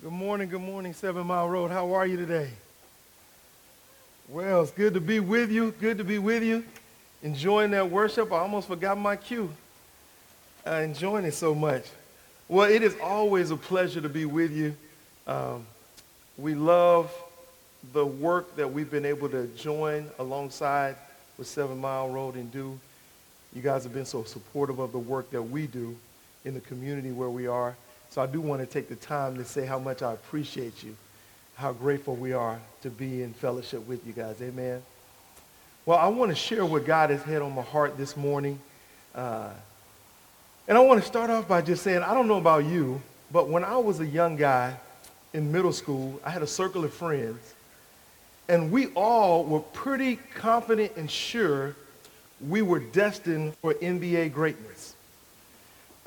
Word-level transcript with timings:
Good 0.00 0.12
morning, 0.12 0.48
good 0.48 0.60
morning, 0.60 0.94
Seven 0.94 1.26
Mile 1.26 1.48
Road. 1.48 1.72
How 1.72 1.92
are 1.94 2.06
you 2.06 2.16
today? 2.16 2.50
Well, 4.28 4.62
it's 4.62 4.70
good 4.70 4.94
to 4.94 5.00
be 5.00 5.18
with 5.18 5.50
you. 5.50 5.72
Good 5.72 5.98
to 5.98 6.04
be 6.04 6.18
with 6.18 6.44
you. 6.44 6.64
Enjoying 7.24 7.72
that 7.72 7.90
worship. 7.90 8.32
I 8.32 8.38
almost 8.38 8.68
forgot 8.68 8.96
my 8.96 9.16
cue. 9.16 9.50
Uh, 10.64 10.74
enjoying 10.74 11.24
it 11.24 11.34
so 11.34 11.52
much. 11.52 11.82
Well, 12.46 12.70
it 12.70 12.84
is 12.84 12.94
always 13.02 13.50
a 13.50 13.56
pleasure 13.56 14.00
to 14.00 14.08
be 14.08 14.24
with 14.24 14.52
you. 14.52 14.76
Um, 15.26 15.66
we 16.36 16.54
love 16.54 17.12
the 17.92 18.06
work 18.06 18.54
that 18.54 18.72
we've 18.72 18.92
been 18.92 19.04
able 19.04 19.28
to 19.30 19.48
join 19.48 20.08
alongside 20.20 20.94
with 21.38 21.48
Seven 21.48 21.76
Mile 21.76 22.08
Road 22.08 22.36
and 22.36 22.52
do. 22.52 22.78
You 23.52 23.62
guys 23.62 23.82
have 23.82 23.94
been 23.94 24.06
so 24.06 24.22
supportive 24.22 24.78
of 24.78 24.92
the 24.92 24.98
work 25.00 25.32
that 25.32 25.42
we 25.42 25.66
do 25.66 25.96
in 26.44 26.54
the 26.54 26.60
community 26.60 27.10
where 27.10 27.30
we 27.30 27.48
are. 27.48 27.74
So 28.10 28.22
I 28.22 28.26
do 28.26 28.40
want 28.40 28.60
to 28.62 28.66
take 28.66 28.88
the 28.88 28.96
time 28.96 29.36
to 29.36 29.44
say 29.44 29.66
how 29.66 29.78
much 29.78 30.02
I 30.02 30.12
appreciate 30.12 30.82
you, 30.82 30.96
how 31.56 31.72
grateful 31.72 32.16
we 32.16 32.32
are 32.32 32.58
to 32.82 32.90
be 32.90 33.22
in 33.22 33.32
fellowship 33.34 33.86
with 33.86 34.06
you 34.06 34.12
guys. 34.12 34.40
Amen. 34.40 34.82
Well, 35.84 35.98
I 35.98 36.08
want 36.08 36.30
to 36.30 36.34
share 36.34 36.64
what 36.64 36.84
God 36.84 37.10
has 37.10 37.22
had 37.22 37.42
on 37.42 37.54
my 37.54 37.62
heart 37.62 37.96
this 37.96 38.16
morning. 38.16 38.58
Uh, 39.14 39.50
and 40.66 40.76
I 40.76 40.80
want 40.82 41.00
to 41.00 41.06
start 41.06 41.30
off 41.30 41.48
by 41.48 41.62
just 41.62 41.82
saying, 41.82 42.02
I 42.02 42.12
don't 42.12 42.28
know 42.28 42.36
about 42.36 42.64
you, 42.64 43.00
but 43.32 43.48
when 43.48 43.64
I 43.64 43.76
was 43.76 44.00
a 44.00 44.06
young 44.06 44.36
guy 44.36 44.76
in 45.32 45.50
middle 45.50 45.72
school, 45.72 46.20
I 46.24 46.30
had 46.30 46.42
a 46.42 46.46
circle 46.46 46.84
of 46.84 46.92
friends, 46.92 47.54
and 48.48 48.70
we 48.70 48.88
all 48.88 49.44
were 49.44 49.60
pretty 49.60 50.16
confident 50.34 50.92
and 50.96 51.10
sure 51.10 51.74
we 52.46 52.62
were 52.62 52.78
destined 52.78 53.54
for 53.62 53.74
NBA 53.74 54.32
greatness. 54.32 54.77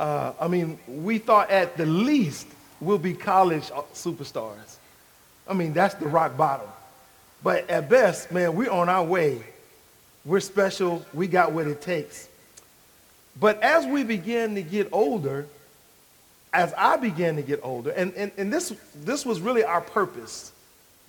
Uh, 0.01 0.33
I 0.41 0.47
mean, 0.47 0.79
we 0.87 1.19
thought 1.19 1.51
at 1.51 1.77
the 1.77 1.85
least 1.85 2.47
we'll 2.79 2.97
be 2.97 3.13
college 3.13 3.65
superstars. 3.93 4.77
I 5.47 5.53
mean, 5.53 5.73
that's 5.73 5.93
the 5.93 6.07
rock 6.07 6.35
bottom. 6.35 6.67
But 7.43 7.69
at 7.69 7.87
best, 7.87 8.31
man, 8.31 8.55
we're 8.55 8.71
on 8.71 8.89
our 8.89 9.03
way. 9.03 9.43
We're 10.25 10.39
special. 10.39 11.05
We 11.13 11.27
got 11.27 11.51
what 11.51 11.67
it 11.67 11.83
takes. 11.83 12.27
But 13.39 13.61
as 13.61 13.85
we 13.85 14.03
began 14.03 14.55
to 14.55 14.63
get 14.63 14.89
older, 14.91 15.45
as 16.51 16.73
I 16.75 16.97
began 16.97 17.35
to 17.35 17.43
get 17.43 17.59
older, 17.61 17.91
and, 17.91 18.11
and, 18.15 18.31
and 18.37 18.51
this, 18.51 18.73
this 19.03 19.23
was 19.23 19.39
really 19.39 19.63
our 19.63 19.81
purpose. 19.81 20.51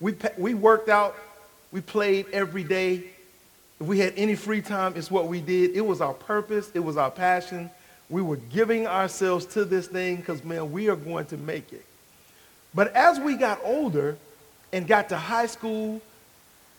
We, 0.00 0.14
we 0.36 0.52
worked 0.52 0.90
out, 0.90 1.16
we 1.72 1.80
played 1.80 2.26
every 2.30 2.62
day. 2.62 3.04
If 3.80 3.86
we 3.86 4.00
had 4.00 4.12
any 4.18 4.34
free 4.34 4.60
time, 4.60 4.92
it's 4.96 5.10
what 5.10 5.28
we 5.28 5.40
did. 5.40 5.74
It 5.74 5.80
was 5.80 6.02
our 6.02 6.12
purpose, 6.12 6.70
it 6.74 6.80
was 6.80 6.98
our 6.98 7.10
passion, 7.10 7.70
we 8.12 8.20
were 8.20 8.36
giving 8.36 8.86
ourselves 8.86 9.46
to 9.46 9.64
this 9.64 9.86
thing 9.86 10.16
because, 10.16 10.44
man, 10.44 10.70
we 10.70 10.90
are 10.90 10.96
going 10.96 11.24
to 11.26 11.38
make 11.38 11.72
it. 11.72 11.84
But 12.74 12.94
as 12.94 13.18
we 13.18 13.36
got 13.36 13.58
older 13.64 14.18
and 14.70 14.86
got 14.86 15.08
to 15.08 15.16
high 15.16 15.46
school, 15.46 16.02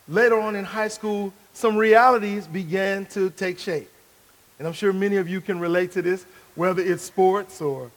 later 0.06 0.38
on 0.38 0.54
in 0.54 0.64
high 0.64 0.88
school, 0.88 1.32
some 1.52 1.76
realities 1.76 2.46
began 2.46 3.06
to 3.06 3.30
take 3.30 3.58
shape. 3.58 3.90
And 4.60 4.68
I'm 4.68 4.74
sure 4.74 4.92
many 4.92 5.16
of 5.16 5.28
you 5.28 5.40
can 5.40 5.58
relate 5.58 5.90
to 5.92 6.02
this, 6.02 6.24
whether 6.54 6.80
it's 6.80 7.02
sports 7.02 7.60
or 7.60 7.90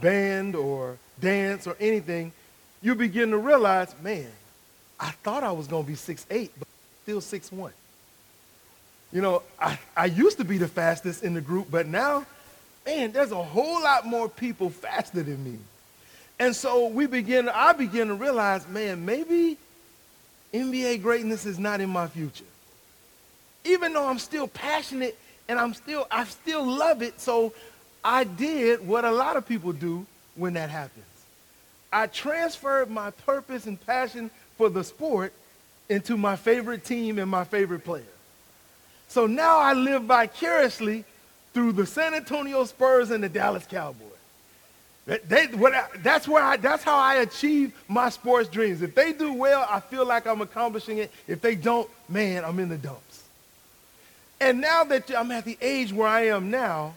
band 0.00 0.54
or 0.54 0.96
dance 1.20 1.66
or 1.66 1.76
anything. 1.80 2.30
You 2.80 2.94
begin 2.94 3.30
to 3.30 3.38
realize, 3.38 3.92
man, 4.02 4.30
I 5.00 5.10
thought 5.10 5.42
I 5.42 5.50
was 5.50 5.66
going 5.66 5.82
to 5.82 5.90
be 5.90 5.96
6'8", 5.96 6.50
but 6.56 6.68
still 7.02 7.20
6'1". 7.20 7.72
You 9.12 9.20
know, 9.20 9.42
I, 9.60 9.80
I 9.96 10.06
used 10.06 10.38
to 10.38 10.44
be 10.44 10.58
the 10.58 10.68
fastest 10.68 11.24
in 11.24 11.34
the 11.34 11.40
group, 11.40 11.72
but 11.72 11.88
now 11.88 12.24
man, 12.84 13.12
there's 13.12 13.32
a 13.32 13.42
whole 13.42 13.82
lot 13.82 14.06
more 14.06 14.28
people 14.28 14.70
faster 14.70 15.22
than 15.22 15.42
me. 15.42 15.58
And 16.38 16.54
so 16.54 16.88
we 16.88 17.06
begin, 17.06 17.48
I 17.48 17.72
begin 17.72 18.08
to 18.08 18.14
realize, 18.14 18.68
man, 18.68 19.04
maybe 19.04 19.56
NBA 20.52 21.02
greatness 21.02 21.46
is 21.46 21.58
not 21.58 21.80
in 21.80 21.90
my 21.90 22.06
future. 22.06 22.44
Even 23.64 23.92
though 23.92 24.06
I'm 24.06 24.18
still 24.18 24.48
passionate 24.48 25.18
and 25.48 25.58
I'm 25.58 25.74
still, 25.74 26.06
I 26.10 26.24
still 26.24 26.64
love 26.64 27.02
it. 27.02 27.20
So 27.20 27.52
I 28.02 28.24
did 28.24 28.86
what 28.86 29.04
a 29.04 29.10
lot 29.10 29.36
of 29.36 29.46
people 29.46 29.72
do 29.72 30.06
when 30.34 30.54
that 30.54 30.70
happens. 30.70 31.04
I 31.92 32.08
transferred 32.08 32.90
my 32.90 33.10
purpose 33.10 33.66
and 33.66 33.80
passion 33.86 34.30
for 34.56 34.68
the 34.68 34.82
sport 34.82 35.32
into 35.88 36.16
my 36.16 36.34
favorite 36.36 36.84
team 36.84 37.18
and 37.18 37.30
my 37.30 37.44
favorite 37.44 37.84
player. 37.84 38.02
So 39.08 39.26
now 39.26 39.58
I 39.58 39.74
live 39.74 40.02
vicariously 40.02 41.04
through 41.54 41.72
the 41.72 41.86
San 41.86 42.12
Antonio 42.12 42.64
Spurs 42.64 43.10
and 43.10 43.24
the 43.24 43.28
Dallas 43.28 43.64
Cowboys. 43.66 44.10
They, 45.06 45.46
what 45.48 45.74
I, 45.74 45.86
that's, 45.98 46.26
where 46.26 46.42
I, 46.42 46.56
that's 46.56 46.82
how 46.82 46.96
I 46.96 47.16
achieve 47.16 47.72
my 47.88 48.08
sports 48.08 48.48
dreams. 48.48 48.82
If 48.82 48.94
they 48.94 49.12
do 49.12 49.34
well, 49.34 49.66
I 49.70 49.80
feel 49.80 50.06
like 50.06 50.26
I'm 50.26 50.40
accomplishing 50.40 50.98
it. 50.98 51.12
If 51.28 51.40
they 51.40 51.54
don't, 51.54 51.88
man, 52.08 52.44
I'm 52.44 52.58
in 52.58 52.70
the 52.70 52.78
dumps. 52.78 53.22
And 54.40 54.60
now 54.60 54.82
that 54.84 55.10
I'm 55.16 55.30
at 55.30 55.44
the 55.44 55.56
age 55.60 55.92
where 55.92 56.08
I 56.08 56.26
am 56.28 56.50
now, 56.50 56.94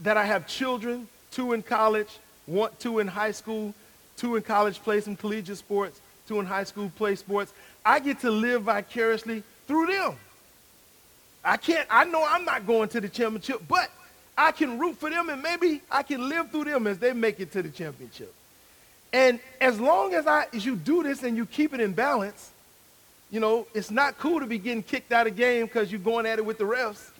that 0.00 0.16
I 0.16 0.24
have 0.24 0.46
children, 0.46 1.08
two 1.30 1.52
in 1.52 1.62
college, 1.62 2.18
one, 2.46 2.70
two 2.78 2.98
in 2.98 3.06
high 3.06 3.32
school, 3.32 3.72
two 4.16 4.36
in 4.36 4.42
college 4.42 4.80
play 4.82 5.00
some 5.00 5.16
collegiate 5.16 5.58
sports, 5.58 6.00
two 6.26 6.40
in 6.40 6.46
high 6.46 6.64
school 6.64 6.90
play 6.96 7.14
sports, 7.14 7.52
I 7.86 8.00
get 8.00 8.20
to 8.20 8.30
live 8.30 8.62
vicariously 8.62 9.44
through 9.66 9.86
them. 9.86 10.16
I 11.44 11.56
can't, 11.56 11.86
I 11.90 12.04
know 12.04 12.24
I'm 12.28 12.44
not 12.44 12.66
going 12.66 12.88
to 12.90 13.00
the 13.00 13.08
championship, 13.08 13.62
but 13.68 13.90
I 14.36 14.52
can 14.52 14.78
root 14.78 14.96
for 14.96 15.10
them 15.10 15.30
and 15.30 15.42
maybe 15.42 15.82
I 15.90 16.02
can 16.02 16.28
live 16.28 16.50
through 16.50 16.64
them 16.64 16.86
as 16.86 16.98
they 16.98 17.12
make 17.12 17.40
it 17.40 17.52
to 17.52 17.62
the 17.62 17.70
championship. 17.70 18.32
And 19.12 19.40
as 19.60 19.80
long 19.80 20.14
as 20.14 20.26
I 20.26 20.46
as 20.52 20.64
you 20.66 20.76
do 20.76 21.02
this 21.02 21.22
and 21.22 21.36
you 21.36 21.46
keep 21.46 21.72
it 21.72 21.80
in 21.80 21.92
balance, 21.92 22.50
you 23.30 23.40
know, 23.40 23.66
it's 23.74 23.90
not 23.90 24.18
cool 24.18 24.40
to 24.40 24.46
be 24.46 24.58
getting 24.58 24.82
kicked 24.82 25.12
out 25.12 25.26
of 25.26 25.36
game 25.36 25.66
because 25.66 25.90
you're 25.90 26.00
going 26.00 26.26
at 26.26 26.38
it 26.38 26.44
with 26.44 26.58
the 26.58 26.64
refs, 26.64 27.10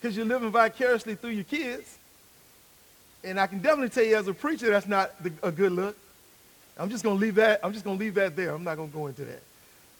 because 0.00 0.16
you're 0.16 0.26
living 0.26 0.50
vicariously 0.50 1.14
through 1.14 1.30
your 1.30 1.44
kids. 1.44 1.98
And 3.24 3.38
I 3.38 3.46
can 3.46 3.60
definitely 3.60 3.88
tell 3.90 4.04
you 4.04 4.16
as 4.16 4.28
a 4.28 4.34
preacher, 4.34 4.70
that's 4.70 4.86
not 4.86 5.22
the, 5.22 5.32
a 5.42 5.50
good 5.50 5.72
look. 5.72 5.96
I'm 6.76 6.90
just 6.90 7.02
gonna 7.02 7.18
leave 7.18 7.36
that. 7.36 7.60
I'm 7.62 7.72
just 7.72 7.84
gonna 7.84 7.98
leave 7.98 8.14
that 8.14 8.36
there. 8.36 8.54
I'm 8.54 8.64
not 8.64 8.76
gonna 8.76 8.88
go 8.88 9.06
into 9.06 9.24
that. 9.24 9.42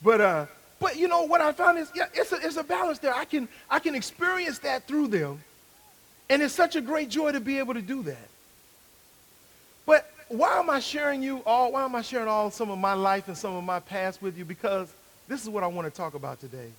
But 0.01 0.21
uh, 0.21 0.45
but 0.79 0.97
you 0.97 1.07
know 1.07 1.23
what 1.23 1.41
I 1.41 1.51
found 1.51 1.77
is, 1.77 1.91
yeah, 1.93 2.05
it's 2.13 2.31
a, 2.31 2.37
it's 2.41 2.57
a 2.57 2.63
balance 2.63 2.99
there. 2.99 3.13
I 3.13 3.25
can, 3.25 3.47
I 3.69 3.79
can 3.79 3.95
experience 3.95 4.59
that 4.59 4.87
through 4.87 5.07
them. 5.07 5.43
And 6.29 6.41
it's 6.41 6.53
such 6.53 6.75
a 6.75 6.81
great 6.81 7.09
joy 7.09 7.31
to 7.31 7.39
be 7.39 7.59
able 7.59 7.73
to 7.73 7.81
do 7.81 8.03
that. 8.03 8.29
But 9.85 10.09
why 10.29 10.59
am 10.59 10.69
I 10.69 10.79
sharing 10.79 11.23
you 11.23 11.41
all, 11.45 11.71
why 11.71 11.83
am 11.83 11.95
I 11.95 12.01
sharing 12.01 12.27
all 12.27 12.51
some 12.51 12.69
of 12.69 12.77
my 12.77 12.93
life 12.93 13.27
and 13.27 13.37
some 13.37 13.55
of 13.55 13.63
my 13.63 13.79
past 13.79 14.21
with 14.21 14.37
you? 14.37 14.45
Because 14.45 14.93
this 15.27 15.41
is 15.41 15.49
what 15.49 15.63
I 15.63 15.67
want 15.67 15.87
to 15.87 15.93
talk 15.93 16.13
about 16.13 16.39
today. 16.39 16.69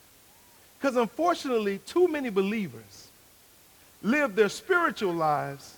Because 0.79 0.97
unfortunately, 0.97 1.79
too 1.79 2.09
many 2.09 2.31
believers 2.31 3.09
live 4.03 4.35
their 4.35 4.49
spiritual 4.49 5.13
lives 5.13 5.77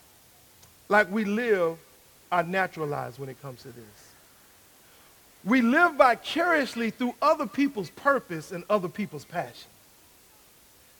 like 0.88 1.10
we 1.10 1.24
live 1.24 1.78
our 2.30 2.42
natural 2.42 2.86
lives 2.86 3.18
when 3.18 3.28
it 3.28 3.40
comes 3.42 3.62
to 3.62 3.68
this. 3.68 4.01
We 5.44 5.60
live 5.60 5.94
vicariously 5.94 6.90
through 6.90 7.14
other 7.20 7.46
people's 7.46 7.90
purpose 7.90 8.52
and 8.52 8.64
other 8.70 8.88
people's 8.88 9.24
passion. 9.24 9.68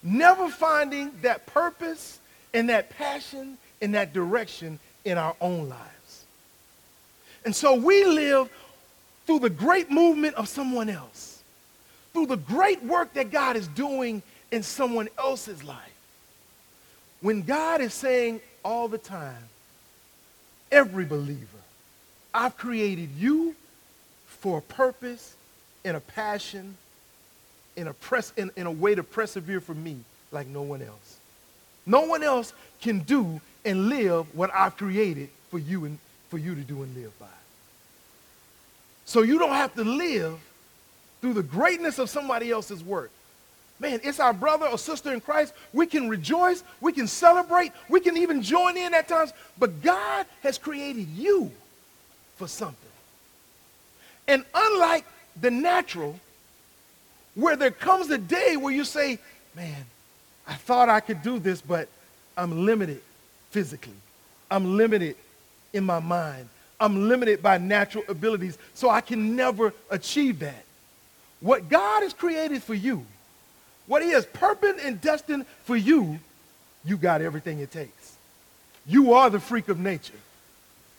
Never 0.02 0.48
finding 0.48 1.12
that 1.22 1.46
purpose 1.46 2.18
and 2.52 2.68
that 2.68 2.90
passion 2.90 3.56
and 3.80 3.94
that 3.94 4.12
direction 4.12 4.80
in 5.04 5.16
our 5.16 5.36
own 5.40 5.68
lives. 5.68 6.24
And 7.44 7.54
so 7.54 7.74
we 7.74 8.04
live 8.04 8.50
through 9.26 9.40
the 9.40 9.50
great 9.50 9.90
movement 9.90 10.34
of 10.36 10.48
someone 10.48 10.88
else, 10.88 11.42
through 12.12 12.26
the 12.26 12.36
great 12.36 12.82
work 12.82 13.14
that 13.14 13.30
God 13.30 13.56
is 13.56 13.68
doing 13.68 14.22
in 14.50 14.62
someone 14.62 15.08
else's 15.18 15.62
life. 15.62 15.78
When 17.20 17.42
God 17.42 17.80
is 17.80 17.94
saying 17.94 18.40
all 18.64 18.88
the 18.88 18.98
time, 18.98 19.48
every 20.70 21.04
believer, 21.04 21.46
I've 22.34 22.56
created 22.56 23.10
you 23.16 23.54
for 24.42 24.58
a 24.58 24.62
purpose 24.62 25.36
and 25.84 25.96
a 25.96 26.00
passion 26.00 26.76
in 27.76 27.86
a, 27.86 27.94
press, 27.94 28.32
in, 28.36 28.50
in 28.56 28.66
a 28.66 28.70
way 28.70 28.92
to 28.92 29.04
persevere 29.04 29.60
for 29.60 29.72
me 29.72 29.96
like 30.32 30.48
no 30.48 30.62
one 30.62 30.82
else. 30.82 31.18
No 31.86 32.00
one 32.02 32.24
else 32.24 32.52
can 32.80 32.98
do 33.00 33.40
and 33.64 33.88
live 33.88 34.26
what 34.34 34.52
I've 34.52 34.76
created 34.76 35.28
for 35.50 35.60
you 35.60 35.84
and 35.84 35.96
for 36.28 36.38
you 36.38 36.56
to 36.56 36.60
do 36.60 36.82
and 36.82 36.92
live 36.96 37.16
by. 37.20 37.26
So 39.04 39.22
you 39.22 39.38
don't 39.38 39.52
have 39.52 39.74
to 39.76 39.84
live 39.84 40.40
through 41.20 41.34
the 41.34 41.42
greatness 41.44 42.00
of 42.00 42.10
somebody 42.10 42.50
else's 42.50 42.82
work. 42.82 43.12
Man, 43.78 44.00
it's 44.02 44.18
our 44.18 44.32
brother 44.32 44.66
or 44.66 44.76
sister 44.76 45.12
in 45.12 45.20
Christ. 45.20 45.54
We 45.72 45.86
can 45.86 46.08
rejoice. 46.08 46.64
We 46.80 46.92
can 46.92 47.06
celebrate. 47.06 47.70
We 47.88 48.00
can 48.00 48.16
even 48.16 48.42
join 48.42 48.76
in 48.76 48.92
at 48.92 49.06
times. 49.06 49.32
But 49.56 49.82
God 49.82 50.26
has 50.42 50.58
created 50.58 51.06
you 51.08 51.52
for 52.36 52.48
something. 52.48 52.91
And 54.28 54.44
unlike 54.54 55.04
the 55.40 55.50
natural, 55.50 56.18
where 57.34 57.56
there 57.56 57.70
comes 57.70 58.10
a 58.10 58.18
day 58.18 58.56
where 58.56 58.72
you 58.72 58.84
say, 58.84 59.18
man, 59.54 59.84
I 60.46 60.54
thought 60.54 60.88
I 60.88 61.00
could 61.00 61.22
do 61.22 61.38
this, 61.38 61.60
but 61.60 61.88
I'm 62.36 62.64
limited 62.64 63.00
physically. 63.50 63.94
I'm 64.50 64.76
limited 64.76 65.16
in 65.72 65.84
my 65.84 66.00
mind. 66.00 66.48
I'm 66.78 67.08
limited 67.08 67.42
by 67.42 67.58
natural 67.58 68.04
abilities, 68.08 68.58
so 68.74 68.90
I 68.90 69.00
can 69.00 69.36
never 69.36 69.72
achieve 69.90 70.40
that. 70.40 70.64
What 71.40 71.68
God 71.68 72.02
has 72.02 72.12
created 72.12 72.62
for 72.62 72.74
you, 72.74 73.04
what 73.86 74.02
he 74.02 74.10
has 74.10 74.26
purposed 74.26 74.84
and 74.84 75.00
destined 75.00 75.46
for 75.64 75.76
you, 75.76 76.18
you 76.84 76.96
got 76.96 77.22
everything 77.22 77.60
it 77.60 77.70
takes. 77.70 78.16
You 78.86 79.12
are 79.12 79.30
the 79.30 79.38
freak 79.38 79.68
of 79.68 79.78
nature. 79.78 80.18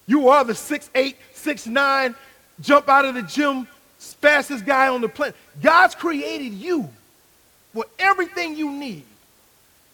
You 0.08 0.30
are 0.30 0.44
the 0.44 0.56
six 0.56 0.90
eight, 0.96 1.18
six 1.34 1.68
nine, 1.68 2.16
jump 2.62 2.90
out 2.90 3.06
of 3.06 3.16
the 3.16 3.24
gym, 3.24 3.68
fastest 3.98 4.66
guy 4.66 4.88
on 4.88 5.02
the 5.02 5.10
planet. 5.10 5.36
God's 5.62 5.96
created 5.96 6.54
you 6.54 6.90
for 7.74 7.86
everything 8.00 8.56
you 8.56 8.72
need 8.72 9.04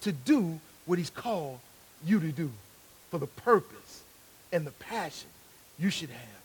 to 0.02 0.12
do 0.12 0.60
what 0.86 0.98
he's 0.98 1.10
called 1.10 1.60
you 2.06 2.20
to 2.20 2.32
do 2.32 2.52
for 3.12 3.18
the 3.18 3.28
purpose 3.28 4.04
and 4.52 4.66
the 4.66 4.72
passion 4.72 5.30
you 5.78 5.90
should 5.90 6.10
have. 6.10 6.40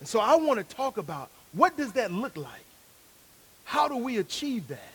And 0.00 0.08
so 0.08 0.20
I 0.20 0.36
want 0.36 0.58
to 0.58 0.74
talk 0.76 0.96
about 0.96 1.30
what 1.52 1.76
does 1.76 1.92
that 1.92 2.12
look 2.12 2.36
like? 2.36 2.64
How 3.64 3.88
do 3.88 3.96
we 3.96 4.18
achieve 4.18 4.68
that? 4.68 4.92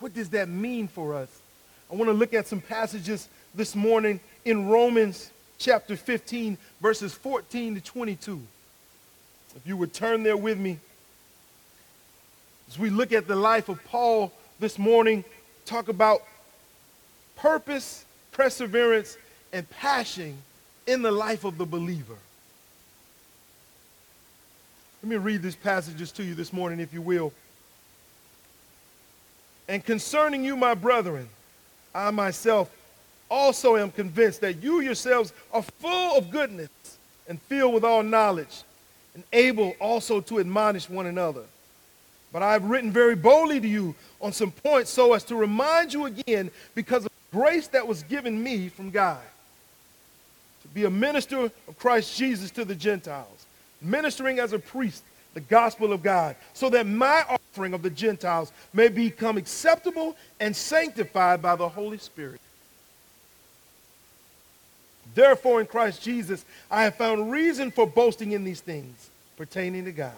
What 0.00 0.14
does 0.14 0.30
that 0.30 0.48
mean 0.48 0.88
for 0.88 1.14
us? 1.14 1.28
I 1.90 1.94
want 1.94 2.08
to 2.08 2.14
look 2.14 2.34
at 2.34 2.46
some 2.46 2.60
passages 2.60 3.28
this 3.54 3.74
morning 3.76 4.18
in 4.44 4.68
Romans 4.68 5.30
chapter 5.58 5.96
15, 5.96 6.58
verses 6.80 7.12
14 7.14 7.76
to 7.76 7.80
22. 7.80 8.40
If 9.56 9.66
you 9.66 9.76
would 9.76 9.92
turn 9.92 10.22
there 10.22 10.36
with 10.36 10.58
me, 10.58 10.78
as 12.68 12.78
we 12.78 12.90
look 12.90 13.12
at 13.12 13.28
the 13.28 13.36
life 13.36 13.68
of 13.68 13.82
Paul 13.84 14.32
this 14.58 14.78
morning, 14.78 15.24
talk 15.66 15.88
about 15.88 16.22
purpose, 17.36 18.04
perseverance, 18.30 19.18
and 19.52 19.68
passion 19.68 20.38
in 20.86 21.02
the 21.02 21.12
life 21.12 21.44
of 21.44 21.58
the 21.58 21.66
believer. 21.66 22.16
Let 25.02 25.10
me 25.10 25.16
read 25.16 25.42
these 25.42 25.56
passages 25.56 26.12
to 26.12 26.24
you 26.24 26.34
this 26.34 26.52
morning, 26.52 26.80
if 26.80 26.94
you 26.94 27.02
will. 27.02 27.32
And 29.68 29.84
concerning 29.84 30.44
you, 30.44 30.56
my 30.56 30.74
brethren, 30.74 31.28
I 31.94 32.10
myself 32.10 32.70
also 33.30 33.76
am 33.76 33.90
convinced 33.90 34.40
that 34.42 34.62
you 34.62 34.80
yourselves 34.80 35.32
are 35.52 35.62
full 35.62 36.16
of 36.16 36.30
goodness 36.30 36.70
and 37.28 37.40
filled 37.42 37.74
with 37.74 37.84
all 37.84 38.02
knowledge 38.02 38.62
and 39.14 39.24
able 39.32 39.74
also 39.80 40.20
to 40.20 40.40
admonish 40.40 40.88
one 40.88 41.06
another. 41.06 41.44
But 42.32 42.42
I 42.42 42.52
have 42.52 42.64
written 42.64 42.90
very 42.90 43.14
boldly 43.14 43.60
to 43.60 43.68
you 43.68 43.94
on 44.20 44.32
some 44.32 44.50
points 44.50 44.90
so 44.90 45.12
as 45.12 45.24
to 45.24 45.36
remind 45.36 45.92
you 45.92 46.06
again 46.06 46.50
because 46.74 47.04
of 47.04 47.12
the 47.12 47.38
grace 47.38 47.68
that 47.68 47.86
was 47.86 48.02
given 48.04 48.42
me 48.42 48.68
from 48.68 48.90
God 48.90 49.20
to 50.62 50.68
be 50.68 50.84
a 50.84 50.90
minister 50.90 51.38
of 51.38 51.78
Christ 51.78 52.16
Jesus 52.16 52.50
to 52.52 52.64
the 52.64 52.74
Gentiles, 52.74 53.46
ministering 53.80 54.38
as 54.38 54.52
a 54.52 54.58
priest 54.58 55.02
the 55.34 55.40
gospel 55.40 55.92
of 55.92 56.02
God, 56.02 56.36
so 56.52 56.68
that 56.70 56.86
my 56.86 57.24
offering 57.28 57.72
of 57.72 57.82
the 57.82 57.90
Gentiles 57.90 58.52
may 58.72 58.88
become 58.88 59.38
acceptable 59.38 60.14
and 60.40 60.54
sanctified 60.54 61.40
by 61.40 61.56
the 61.56 61.68
Holy 61.68 61.98
Spirit. 61.98 62.40
Therefore, 65.14 65.60
in 65.60 65.66
Christ 65.66 66.02
Jesus, 66.02 66.44
I 66.70 66.84
have 66.84 66.96
found 66.96 67.30
reason 67.30 67.70
for 67.70 67.86
boasting 67.86 68.32
in 68.32 68.44
these 68.44 68.60
things 68.60 69.10
pertaining 69.36 69.84
to 69.84 69.92
God. 69.92 70.12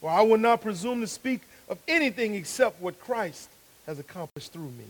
For 0.00 0.10
I 0.10 0.22
will 0.22 0.38
not 0.38 0.60
presume 0.60 1.00
to 1.00 1.06
speak 1.06 1.40
of 1.68 1.78
anything 1.88 2.34
except 2.34 2.80
what 2.80 3.00
Christ 3.00 3.48
has 3.86 3.98
accomplished 3.98 4.52
through 4.52 4.70
me, 4.70 4.84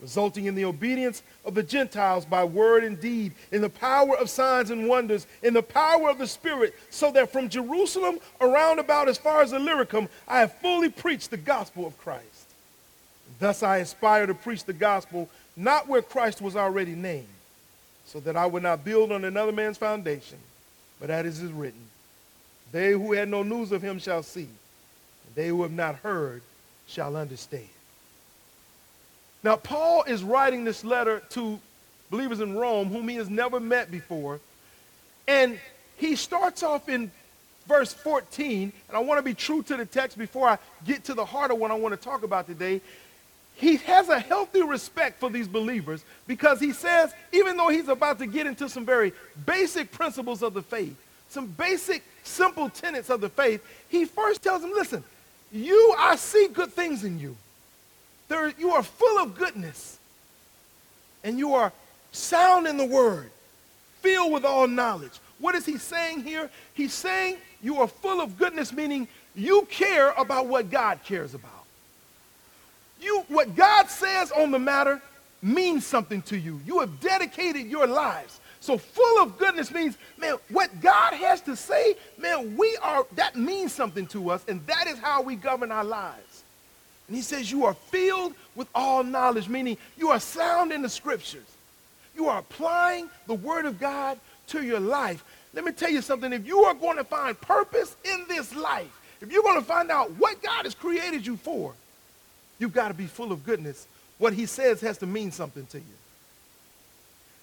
resulting 0.00 0.46
in 0.46 0.54
the 0.54 0.64
obedience 0.64 1.22
of 1.44 1.54
the 1.54 1.62
Gentiles 1.62 2.24
by 2.24 2.44
word 2.44 2.84
and 2.84 3.00
deed, 3.00 3.32
in 3.50 3.62
the 3.62 3.70
power 3.70 4.16
of 4.16 4.28
signs 4.28 4.70
and 4.70 4.88
wonders, 4.88 5.26
in 5.42 5.54
the 5.54 5.62
power 5.62 6.10
of 6.10 6.18
the 6.18 6.26
Spirit, 6.26 6.74
so 6.90 7.12
that 7.12 7.32
from 7.32 7.48
Jerusalem 7.48 8.18
around 8.40 8.78
about 8.78 9.08
as 9.08 9.18
far 9.18 9.42
as 9.42 9.52
Illyricum, 9.52 10.08
I 10.26 10.40
have 10.40 10.54
fully 10.54 10.88
preached 10.88 11.30
the 11.30 11.36
gospel 11.36 11.86
of 11.86 11.98
Christ. 11.98 12.26
Thus 13.38 13.62
I 13.62 13.78
aspire 13.78 14.26
to 14.26 14.34
preach 14.34 14.64
the 14.64 14.72
gospel 14.72 15.28
not 15.56 15.88
where 15.88 16.02
Christ 16.02 16.40
was 16.40 16.56
already 16.56 16.94
named 16.94 17.26
so 18.12 18.20
that 18.20 18.36
I 18.36 18.44
would 18.44 18.62
not 18.62 18.84
build 18.84 19.10
on 19.10 19.24
another 19.24 19.52
man's 19.52 19.78
foundation, 19.78 20.36
but 21.00 21.08
as 21.08 21.40
is 21.40 21.50
written, 21.50 21.80
they 22.70 22.92
who 22.92 23.12
had 23.12 23.28
no 23.28 23.42
news 23.42 23.72
of 23.72 23.80
him 23.80 23.98
shall 23.98 24.22
see, 24.22 24.42
and 24.42 25.34
they 25.34 25.48
who 25.48 25.62
have 25.62 25.72
not 25.72 25.96
heard 25.96 26.42
shall 26.86 27.16
understand. 27.16 27.68
Now, 29.42 29.56
Paul 29.56 30.04
is 30.04 30.22
writing 30.22 30.64
this 30.64 30.84
letter 30.84 31.22
to 31.30 31.58
believers 32.10 32.40
in 32.40 32.54
Rome 32.54 32.90
whom 32.90 33.08
he 33.08 33.16
has 33.16 33.30
never 33.30 33.58
met 33.58 33.90
before, 33.90 34.40
and 35.26 35.58
he 35.96 36.14
starts 36.14 36.62
off 36.62 36.90
in 36.90 37.10
verse 37.66 37.94
14, 37.94 38.72
and 38.88 38.96
I 38.96 39.00
want 39.00 39.18
to 39.18 39.22
be 39.22 39.34
true 39.34 39.62
to 39.62 39.76
the 39.76 39.86
text 39.86 40.18
before 40.18 40.48
I 40.48 40.58
get 40.84 41.04
to 41.04 41.14
the 41.14 41.24
heart 41.24 41.50
of 41.50 41.56
what 41.56 41.70
I 41.70 41.74
want 41.74 41.98
to 41.98 42.00
talk 42.00 42.24
about 42.24 42.46
today 42.46 42.82
he 43.56 43.76
has 43.76 44.08
a 44.08 44.18
healthy 44.18 44.62
respect 44.62 45.20
for 45.20 45.30
these 45.30 45.46
believers 45.46 46.04
because 46.26 46.60
he 46.60 46.72
says, 46.72 47.12
even 47.32 47.56
though 47.56 47.68
he's 47.68 47.88
about 47.88 48.18
to 48.18 48.26
get 48.26 48.46
into 48.46 48.68
some 48.68 48.84
very 48.84 49.12
basic 49.46 49.92
principles 49.92 50.42
of 50.42 50.54
the 50.54 50.62
faith, 50.62 50.96
some 51.28 51.46
basic, 51.46 52.02
simple 52.24 52.68
tenets 52.68 53.10
of 53.10 53.20
the 53.20 53.28
faith, 53.28 53.64
he 53.88 54.04
first 54.04 54.42
tells 54.42 54.62
them, 54.62 54.72
listen, 54.72 55.04
you, 55.52 55.94
I 55.98 56.16
see 56.16 56.48
good 56.52 56.72
things 56.72 57.04
in 57.04 57.18
you. 57.18 57.36
There, 58.28 58.52
you 58.58 58.72
are 58.72 58.82
full 58.82 59.18
of 59.18 59.36
goodness, 59.36 59.98
and 61.22 61.38
you 61.38 61.54
are 61.54 61.72
sound 62.10 62.66
in 62.66 62.76
the 62.76 62.86
word, 62.86 63.30
filled 64.00 64.32
with 64.32 64.44
all 64.44 64.66
knowledge. 64.66 65.12
What 65.38 65.54
is 65.54 65.66
he 65.66 65.76
saying 65.76 66.22
here? 66.22 66.50
He's 66.74 66.94
saying 66.94 67.36
you 67.62 67.80
are 67.80 67.88
full 67.88 68.20
of 68.20 68.38
goodness, 68.38 68.72
meaning 68.72 69.08
you 69.34 69.66
care 69.70 70.12
about 70.12 70.46
what 70.46 70.70
God 70.70 71.00
cares 71.04 71.34
about 71.34 71.61
you, 73.02 73.24
what 73.28 73.54
God 73.56 73.88
says 73.88 74.30
on 74.32 74.50
the 74.50 74.58
matter 74.58 75.00
means 75.42 75.84
something 75.84 76.22
to 76.22 76.36
you. 76.36 76.60
You 76.64 76.80
have 76.80 77.00
dedicated 77.00 77.66
your 77.66 77.86
lives. 77.86 78.38
So 78.60 78.78
full 78.78 79.22
of 79.22 79.38
goodness 79.38 79.72
means, 79.72 79.98
man, 80.18 80.36
what 80.48 80.80
God 80.80 81.14
has 81.14 81.40
to 81.42 81.56
say, 81.56 81.96
man, 82.16 82.56
we 82.56 82.76
are, 82.80 83.04
that 83.16 83.34
means 83.34 83.72
something 83.72 84.06
to 84.08 84.30
us, 84.30 84.44
and 84.46 84.64
that 84.66 84.86
is 84.86 84.98
how 84.98 85.20
we 85.22 85.34
govern 85.34 85.72
our 85.72 85.84
lives. 85.84 86.44
And 87.08 87.16
he 87.16 87.22
says, 87.22 87.50
you 87.50 87.64
are 87.66 87.74
filled 87.74 88.34
with 88.54 88.68
all 88.74 89.02
knowledge, 89.02 89.48
meaning 89.48 89.76
you 89.98 90.10
are 90.10 90.20
sound 90.20 90.70
in 90.70 90.80
the 90.80 90.88
scriptures. 90.88 91.42
You 92.14 92.28
are 92.28 92.38
applying 92.38 93.10
the 93.26 93.34
word 93.34 93.66
of 93.66 93.80
God 93.80 94.18
to 94.48 94.62
your 94.62 94.80
life. 94.80 95.24
Let 95.54 95.64
me 95.64 95.72
tell 95.72 95.90
you 95.90 96.00
something. 96.00 96.32
If 96.32 96.46
you 96.46 96.60
are 96.60 96.74
going 96.74 96.98
to 96.98 97.04
find 97.04 97.38
purpose 97.40 97.96
in 98.04 98.24
this 98.28 98.54
life, 98.54 99.00
if 99.20 99.32
you're 99.32 99.42
going 99.42 99.60
to 99.60 99.66
find 99.66 99.90
out 99.90 100.12
what 100.12 100.40
God 100.42 100.64
has 100.64 100.74
created 100.74 101.26
you 101.26 101.36
for, 101.36 101.74
You've 102.62 102.72
got 102.72 102.88
to 102.88 102.94
be 102.94 103.06
full 103.06 103.32
of 103.32 103.44
goodness. 103.44 103.88
What 104.18 104.34
he 104.34 104.46
says 104.46 104.80
has 104.82 104.96
to 104.98 105.06
mean 105.06 105.32
something 105.32 105.66
to 105.66 105.78
you. 105.78 105.94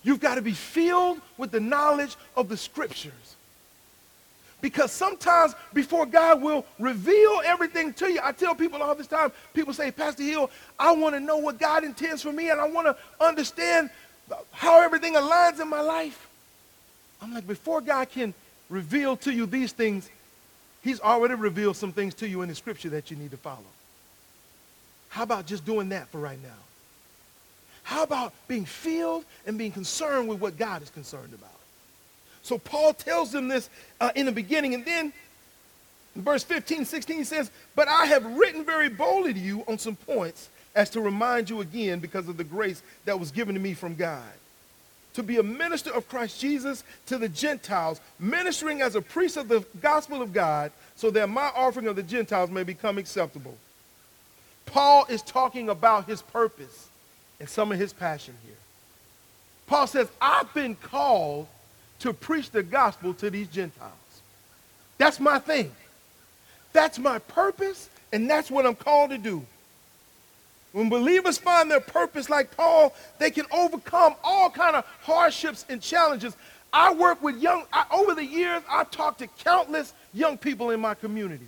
You've 0.01 0.21
got 0.21 0.35
to 0.35 0.41
be 0.41 0.53
filled 0.53 1.19
with 1.37 1.51
the 1.51 1.59
knowledge 1.59 2.15
of 2.37 2.47
the 2.47 2.55
scriptures. 2.55 3.35
Because 4.61 4.93
sometimes 4.93 5.55
before 5.73 6.05
God 6.05 6.41
will 6.41 6.65
reveal 6.79 7.41
everything 7.43 7.91
to 7.95 8.09
you, 8.09 8.21
I 8.23 8.31
tell 8.31 8.55
people 8.55 8.81
all 8.81 8.95
this 8.95 9.07
time, 9.07 9.33
people 9.53 9.73
say, 9.73 9.91
Pastor 9.91 10.23
Hill, 10.23 10.49
I 10.79 10.93
want 10.93 11.15
to 11.15 11.19
know 11.19 11.35
what 11.35 11.59
God 11.59 11.83
intends 11.83 12.21
for 12.21 12.31
me 12.31 12.49
and 12.49 12.61
I 12.61 12.69
want 12.69 12.87
to 12.87 12.95
understand 13.19 13.89
how 14.53 14.79
everything 14.79 15.15
aligns 15.15 15.59
in 15.59 15.67
my 15.67 15.81
life. 15.81 16.29
I'm 17.21 17.33
like, 17.33 17.45
before 17.45 17.81
God 17.81 18.09
can 18.09 18.33
reveal 18.69 19.17
to 19.17 19.33
you 19.33 19.45
these 19.45 19.73
things, 19.73 20.09
he's 20.81 21.01
already 21.01 21.33
revealed 21.33 21.75
some 21.75 21.91
things 21.91 22.13
to 22.15 22.27
you 22.29 22.41
in 22.41 22.47
the 22.47 22.55
scripture 22.55 22.87
that 22.91 23.11
you 23.11 23.17
need 23.17 23.31
to 23.31 23.37
follow. 23.37 23.65
How 25.09 25.23
about 25.23 25.45
just 25.45 25.65
doing 25.65 25.89
that 25.89 26.07
for 26.09 26.19
right 26.19 26.41
now? 26.41 26.49
How 27.83 28.03
about 28.03 28.33
being 28.47 28.65
filled 28.65 29.25
and 29.47 29.57
being 29.57 29.71
concerned 29.71 30.29
with 30.29 30.39
what 30.39 30.57
God 30.57 30.83
is 30.83 30.89
concerned 30.91 31.33
about? 31.33 31.49
So 32.43 32.57
Paul 32.57 32.93
tells 32.93 33.31
them 33.31 33.47
this 33.47 33.69
uh, 33.99 34.11
in 34.15 34.25
the 34.25 34.31
beginning, 34.31 34.73
and 34.75 34.85
then 34.85 35.11
verse 36.15 36.43
15, 36.43 36.85
16 36.85 37.25
says, 37.25 37.51
But 37.75 37.87
I 37.87 38.05
have 38.05 38.23
written 38.37 38.63
very 38.63 38.89
boldly 38.89 39.33
to 39.33 39.39
you 39.39 39.63
on 39.67 39.79
some 39.79 39.95
points 39.95 40.49
as 40.75 40.89
to 40.91 41.01
remind 41.01 41.49
you 41.49 41.61
again 41.61 41.99
because 41.99 42.27
of 42.27 42.37
the 42.37 42.43
grace 42.43 42.81
that 43.05 43.19
was 43.19 43.31
given 43.31 43.55
to 43.55 43.61
me 43.61 43.73
from 43.73 43.95
God. 43.95 44.23
To 45.15 45.23
be 45.23 45.37
a 45.37 45.43
minister 45.43 45.91
of 45.91 46.07
Christ 46.07 46.39
Jesus 46.39 46.83
to 47.07 47.17
the 47.17 47.27
Gentiles, 47.27 47.99
ministering 48.19 48.81
as 48.81 48.95
a 48.95 49.01
priest 49.01 49.35
of 49.35 49.47
the 49.47 49.65
gospel 49.81 50.21
of 50.21 50.31
God, 50.31 50.71
so 50.95 51.09
that 51.11 51.27
my 51.27 51.51
offering 51.55 51.87
of 51.87 51.95
the 51.95 52.03
Gentiles 52.03 52.51
may 52.51 52.63
become 52.63 52.97
acceptable. 52.97 53.57
Paul 54.69 55.05
is 55.09 55.23
talking 55.23 55.69
about 55.69 56.05
his 56.05 56.21
purpose 56.21 56.89
and 57.39 57.49
some 57.49 57.71
of 57.71 57.79
his 57.79 57.91
passion 57.91 58.35
here. 58.45 58.55
Paul 59.65 59.87
says, 59.87 60.07
I've 60.21 60.53
been 60.53 60.75
called 60.75 61.47
to 61.99 62.13
preach 62.13 62.51
the 62.51 62.61
gospel 62.61 63.13
to 63.15 63.31
these 63.31 63.47
Gentiles. 63.47 63.93
That's 64.99 65.19
my 65.19 65.39
thing. 65.39 65.71
That's 66.71 66.99
my 66.99 67.17
purpose, 67.17 67.89
and 68.13 68.29
that's 68.29 68.51
what 68.51 68.67
I'm 68.67 68.75
called 68.75 69.09
to 69.09 69.17
do. 69.17 69.43
When 70.71 70.87
believers 70.87 71.39
find 71.39 71.69
their 71.69 71.79
purpose 71.79 72.29
like 72.29 72.55
Paul, 72.55 72.93
they 73.17 73.31
can 73.31 73.45
overcome 73.51 74.13
all 74.23 74.51
kind 74.51 74.75
of 74.75 74.85
hardships 75.01 75.65
and 75.67 75.81
challenges. 75.81 76.35
I 76.71 76.93
work 76.93 77.23
with 77.23 77.37
young, 77.37 77.65
I, 77.73 77.85
over 77.91 78.13
the 78.13 78.25
years, 78.25 78.61
I've 78.69 78.91
talked 78.91 79.19
to 79.19 79.27
countless 79.27 79.95
young 80.13 80.37
people 80.37 80.69
in 80.69 80.79
my 80.79 80.93
community. 80.93 81.47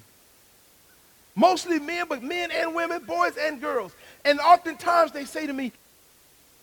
Mostly 1.35 1.79
men, 1.79 2.05
but 2.09 2.21
men 2.21 2.51
and 2.51 2.75
women, 2.75 3.03
boys 3.03 3.37
and 3.37 3.61
girls. 3.61 3.93
And 4.25 4.39
oftentimes 4.39 5.11
they 5.11 5.25
say 5.25 5.47
to 5.47 5.53
me, 5.53 5.71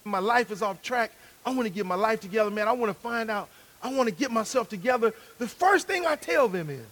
my 0.04 0.18
life 0.18 0.50
is 0.50 0.62
off 0.62 0.82
track. 0.82 1.12
I 1.44 1.50
want 1.50 1.64
to 1.64 1.70
get 1.70 1.87
my 1.87 1.94
life 1.94 2.20
together, 2.20 2.50
man. 2.50 2.68
I 2.68 2.72
want 2.72 2.90
to 2.90 3.00
find 3.00 3.30
out. 3.30 3.48
I 3.82 3.92
want 3.92 4.08
to 4.08 4.14
get 4.14 4.30
myself 4.30 4.68
together. 4.68 5.14
The 5.38 5.48
first 5.48 5.87
thing 5.87 6.06
I 6.06 6.16
tell 6.16 6.48
them 6.48 6.68
is, 6.70 6.87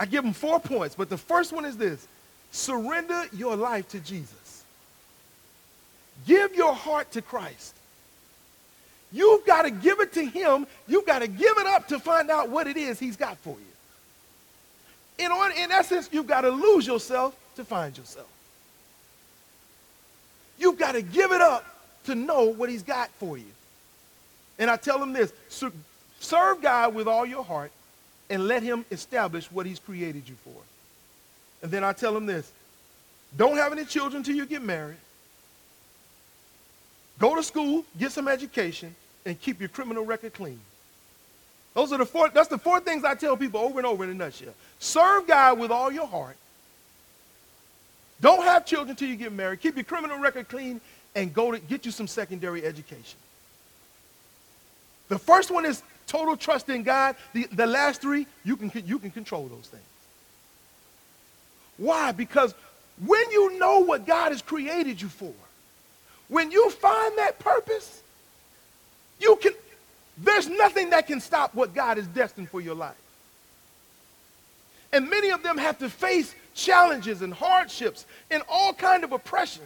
I 0.00 0.06
give 0.06 0.24
them 0.24 0.32
four 0.32 0.58
points, 0.58 0.94
but 0.94 1.08
the 1.08 1.18
first 1.18 1.52
one 1.52 1.64
is 1.64 1.76
this. 1.76 2.06
Surrender 2.50 3.26
your 3.32 3.56
life 3.56 3.88
to 3.90 4.00
Jesus. 4.00 4.64
Give 6.26 6.54
your 6.54 6.74
heart 6.74 7.12
to 7.12 7.22
Christ. 7.22 7.74
You've 9.12 9.44
got 9.46 9.62
to 9.62 9.70
give 9.70 10.00
it 10.00 10.12
to 10.14 10.24
him. 10.24 10.66
You've 10.88 11.06
got 11.06 11.20
to 11.20 11.28
give 11.28 11.58
it 11.58 11.66
up 11.66 11.88
to 11.88 11.98
find 11.98 12.30
out 12.30 12.48
what 12.48 12.66
it 12.66 12.76
is 12.76 12.98
he's 12.98 13.16
got 13.16 13.36
for 13.38 13.50
you. 13.50 13.71
In, 15.22 15.30
in 15.56 15.70
essence, 15.70 16.08
you've 16.12 16.26
got 16.26 16.42
to 16.42 16.50
lose 16.50 16.86
yourself 16.86 17.36
to 17.56 17.64
find 17.64 17.96
yourself. 17.96 18.26
You've 20.58 20.78
got 20.78 20.92
to 20.92 21.02
give 21.02 21.32
it 21.32 21.40
up 21.40 21.64
to 22.04 22.14
know 22.14 22.46
what 22.46 22.68
he's 22.68 22.82
got 22.82 23.10
for 23.10 23.38
you. 23.38 23.44
And 24.58 24.70
I 24.70 24.76
tell 24.76 24.98
them 24.98 25.12
this, 25.12 25.32
serve 26.20 26.60
God 26.60 26.94
with 26.94 27.06
all 27.06 27.24
your 27.24 27.44
heart 27.44 27.70
and 28.30 28.46
let 28.46 28.62
him 28.62 28.84
establish 28.90 29.50
what 29.50 29.66
he's 29.66 29.78
created 29.78 30.28
you 30.28 30.34
for. 30.44 30.60
And 31.62 31.70
then 31.70 31.84
I 31.84 31.92
tell 31.92 32.12
them 32.12 32.26
this, 32.26 32.50
don't 33.36 33.56
have 33.56 33.72
any 33.72 33.84
children 33.84 34.18
until 34.18 34.36
you 34.36 34.46
get 34.46 34.62
married. 34.62 34.96
Go 37.18 37.36
to 37.36 37.42
school, 37.42 37.84
get 37.98 38.10
some 38.10 38.26
education, 38.26 38.94
and 39.24 39.40
keep 39.40 39.60
your 39.60 39.68
criminal 39.68 40.04
record 40.04 40.34
clean. 40.34 40.60
Those 41.74 41.92
are 41.92 41.98
the 41.98 42.06
four, 42.06 42.28
that's 42.28 42.48
the 42.48 42.58
four 42.58 42.80
things 42.80 43.04
I 43.04 43.14
tell 43.14 43.36
people 43.36 43.60
over 43.60 43.78
and 43.78 43.86
over 43.86 44.04
in 44.04 44.10
a 44.10 44.14
nutshell. 44.14 44.54
Serve 44.78 45.26
God 45.26 45.58
with 45.58 45.70
all 45.70 45.90
your 45.90 46.06
heart. 46.06 46.36
Don't 48.20 48.42
have 48.44 48.66
children 48.66 48.90
until 48.90 49.08
you 49.08 49.16
get 49.16 49.32
married. 49.32 49.60
Keep 49.60 49.76
your 49.76 49.84
criminal 49.84 50.18
record 50.18 50.48
clean 50.48 50.80
and 51.14 51.32
go 51.32 51.50
to 51.50 51.58
get 51.58 51.84
you 51.84 51.90
some 51.90 52.06
secondary 52.06 52.64
education. 52.64 53.18
The 55.08 55.18
first 55.18 55.50
one 55.50 55.64
is 55.64 55.82
total 56.06 56.36
trust 56.36 56.68
in 56.68 56.82
God. 56.82 57.16
The, 57.32 57.46
the 57.52 57.66
last 57.66 58.00
three, 58.00 58.26
you 58.44 58.56
can, 58.56 58.70
you 58.86 58.98
can 58.98 59.10
control 59.10 59.46
those 59.48 59.66
things. 59.66 59.82
Why? 61.78 62.12
Because 62.12 62.54
when 63.04 63.30
you 63.30 63.58
know 63.58 63.80
what 63.80 64.06
God 64.06 64.32
has 64.32 64.42
created 64.42 65.00
you 65.00 65.08
for, 65.08 65.32
when 66.28 66.50
you 66.50 66.70
find 66.70 67.18
that 67.18 67.38
purpose, 67.38 68.02
you 69.20 69.36
can, 69.36 69.52
there's 70.18 70.48
nothing 70.48 70.90
that 70.90 71.06
can 71.06 71.20
stop 71.20 71.54
what 71.54 71.74
God 71.74 71.98
is 71.98 72.06
destined 72.08 72.50
for 72.50 72.60
your 72.60 72.74
life. 72.74 72.94
And 74.92 75.08
many 75.08 75.30
of 75.30 75.42
them 75.42 75.56
have 75.56 75.78
to 75.78 75.88
face 75.88 76.34
challenges 76.54 77.22
and 77.22 77.32
hardships 77.32 78.04
and 78.30 78.42
all 78.48 78.74
kind 78.74 79.04
of 79.04 79.12
oppression. 79.12 79.64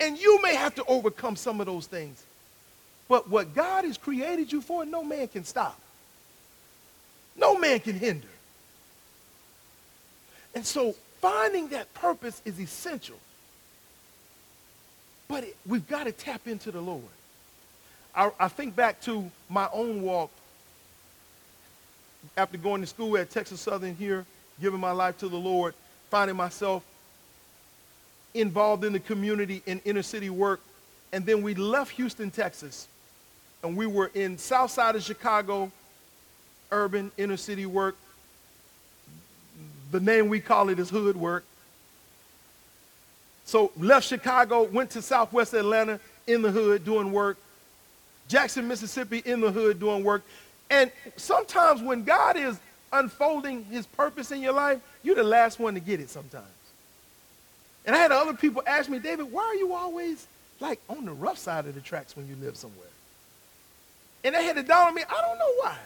And 0.00 0.18
you 0.18 0.40
may 0.42 0.54
have 0.54 0.74
to 0.76 0.84
overcome 0.86 1.36
some 1.36 1.60
of 1.60 1.66
those 1.66 1.86
things. 1.86 2.22
But 3.08 3.28
what 3.28 3.54
God 3.54 3.84
has 3.84 3.98
created 3.98 4.52
you 4.52 4.60
for, 4.60 4.84
no 4.84 5.04
man 5.04 5.28
can 5.28 5.44
stop. 5.44 5.78
No 7.36 7.58
man 7.58 7.80
can 7.80 7.98
hinder. 7.98 8.26
And 10.54 10.64
so 10.64 10.94
finding 11.20 11.68
that 11.68 11.92
purpose 11.94 12.40
is 12.44 12.58
essential. 12.58 13.18
But 15.28 15.44
it, 15.44 15.56
we've 15.66 15.86
got 15.86 16.04
to 16.04 16.12
tap 16.12 16.46
into 16.46 16.70
the 16.70 16.80
Lord. 16.80 17.02
I, 18.16 18.30
I 18.40 18.48
think 18.48 18.74
back 18.74 19.00
to 19.02 19.30
my 19.50 19.68
own 19.72 20.00
walk 20.00 20.30
after 22.36 22.56
going 22.56 22.80
to 22.80 22.86
school 22.86 23.16
at 23.18 23.30
Texas 23.30 23.60
Southern 23.60 23.94
here, 23.94 24.24
giving 24.60 24.80
my 24.80 24.90
life 24.90 25.18
to 25.18 25.28
the 25.28 25.36
Lord, 25.36 25.74
finding 26.10 26.36
myself 26.36 26.82
involved 28.32 28.84
in 28.84 28.92
the 28.94 29.00
community 29.00 29.62
in 29.66 29.80
inner 29.84 30.02
city 30.02 30.30
work. 30.30 30.60
And 31.12 31.24
then 31.26 31.42
we 31.42 31.54
left 31.54 31.92
Houston, 31.92 32.30
Texas, 32.30 32.88
and 33.62 33.76
we 33.76 33.86
were 33.86 34.10
in 34.14 34.38
south 34.38 34.70
side 34.70 34.96
of 34.96 35.02
Chicago, 35.02 35.70
urban 36.72 37.12
inner 37.18 37.36
city 37.36 37.66
work. 37.66 37.96
The 39.90 40.00
name 40.00 40.28
we 40.28 40.40
call 40.40 40.70
it 40.70 40.78
is 40.78 40.90
hood 40.90 41.16
work. 41.16 41.44
So 43.44 43.70
left 43.76 44.06
Chicago, 44.06 44.64
went 44.64 44.90
to 44.90 45.02
southwest 45.02 45.54
Atlanta 45.54 46.00
in 46.26 46.42
the 46.42 46.50
hood 46.50 46.84
doing 46.84 47.12
work. 47.12 47.38
Jackson, 48.28 48.66
Mississippi 48.66 49.22
in 49.24 49.40
the 49.40 49.50
hood 49.50 49.78
doing 49.78 50.02
work. 50.04 50.22
And 50.70 50.90
sometimes 51.16 51.80
when 51.80 52.04
God 52.04 52.36
is 52.36 52.58
unfolding 52.92 53.64
his 53.64 53.86
purpose 53.86 54.32
in 54.32 54.40
your 54.40 54.52
life, 54.52 54.80
you're 55.02 55.14
the 55.14 55.22
last 55.22 55.58
one 55.60 55.74
to 55.74 55.80
get 55.80 56.00
it 56.00 56.10
sometimes. 56.10 56.46
And 57.84 57.94
I 57.94 57.98
had 57.98 58.10
other 58.10 58.34
people 58.34 58.62
ask 58.66 58.88
me, 58.88 58.98
David, 58.98 59.30
why 59.30 59.44
are 59.44 59.54
you 59.54 59.74
always 59.74 60.26
like 60.58 60.80
on 60.88 61.04
the 61.04 61.12
rough 61.12 61.38
side 61.38 61.66
of 61.66 61.74
the 61.74 61.80
tracks 61.80 62.16
when 62.16 62.26
you 62.26 62.34
live 62.36 62.56
somewhere? 62.56 62.88
And 64.24 64.34
they 64.34 64.44
had 64.44 64.56
to 64.56 64.62
dawn 64.62 64.88
on 64.88 64.94
me, 64.94 65.02
I 65.08 65.20
don't 65.20 65.38
know 65.38 65.52
why. 65.60 65.76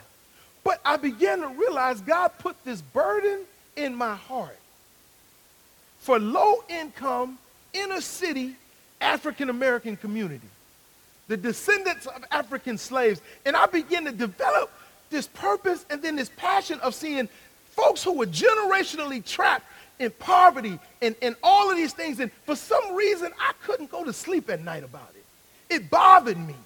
But 0.65 0.81
I 0.85 0.97
began 0.97 1.41
to 1.41 1.49
realize 1.49 2.01
God 2.01 2.31
put 2.39 2.63
this 2.65 2.81
burden 2.81 3.41
in 3.77 3.95
my 3.95 4.15
heart 4.15 4.57
for 5.99 6.19
low 6.19 6.65
income, 6.69 7.39
inner 7.75 8.01
city, 8.01 8.57
African 9.01 9.51
American 9.51 9.97
community 9.97 10.49
the 11.31 11.37
descendants 11.37 12.07
of 12.07 12.25
African 12.33 12.77
slaves. 12.77 13.23
And 13.47 13.55
I 13.55 13.67
began 13.67 14.05
to 14.05 14.11
develop 14.11 14.73
this 15.11 15.29
purpose 15.29 15.87
and 15.89 16.03
then 16.03 16.17
this 16.17 16.31
passion 16.37 16.81
of 16.81 16.93
seeing 16.93 17.29
folks 17.69 18.03
who 18.03 18.15
were 18.15 18.27
generationally 18.27 19.25
trapped 19.25 19.65
in 20.01 20.11
poverty 20.19 20.77
and, 21.01 21.15
and 21.23 21.37
all 21.41 21.71
of 21.71 21.77
these 21.77 21.93
things. 21.93 22.19
And 22.19 22.33
for 22.47 22.57
some 22.57 22.97
reason, 22.97 23.31
I 23.39 23.53
couldn't 23.63 23.93
go 23.93 24.03
to 24.03 24.13
sleep 24.13 24.51
at 24.51 24.65
night 24.65 24.83
about 24.83 25.13
it. 25.15 25.25
It 25.73 25.89
bothered 25.89 26.37
me 26.37 26.57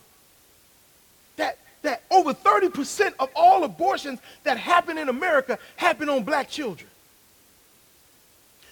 that, 1.36 1.58
that 1.82 2.02
over 2.10 2.32
30% 2.32 3.12
of 3.18 3.28
all 3.36 3.64
abortions 3.64 4.18
that 4.44 4.56
happen 4.56 4.96
in 4.96 5.10
America 5.10 5.58
happen 5.76 6.08
on 6.08 6.24
black 6.24 6.48
children 6.48 6.88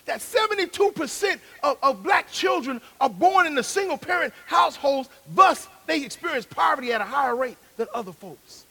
that 0.05 0.21
72% 0.21 1.39
of, 1.63 1.79
of 1.83 2.03
black 2.03 2.31
children 2.31 2.81
are 3.01 3.09
born 3.09 3.47
in 3.47 3.55
the 3.55 3.63
single 3.63 3.97
parent 3.97 4.35
households, 4.47 5.09
thus 5.35 5.69
they 5.87 6.05
experience 6.05 6.47
poverty 6.47 6.93
at 6.93 7.01
a 7.01 7.05
higher 7.05 7.37
rate 7.37 7.57
than 7.77 7.87
other 7.95 8.13
folks. 8.13 8.65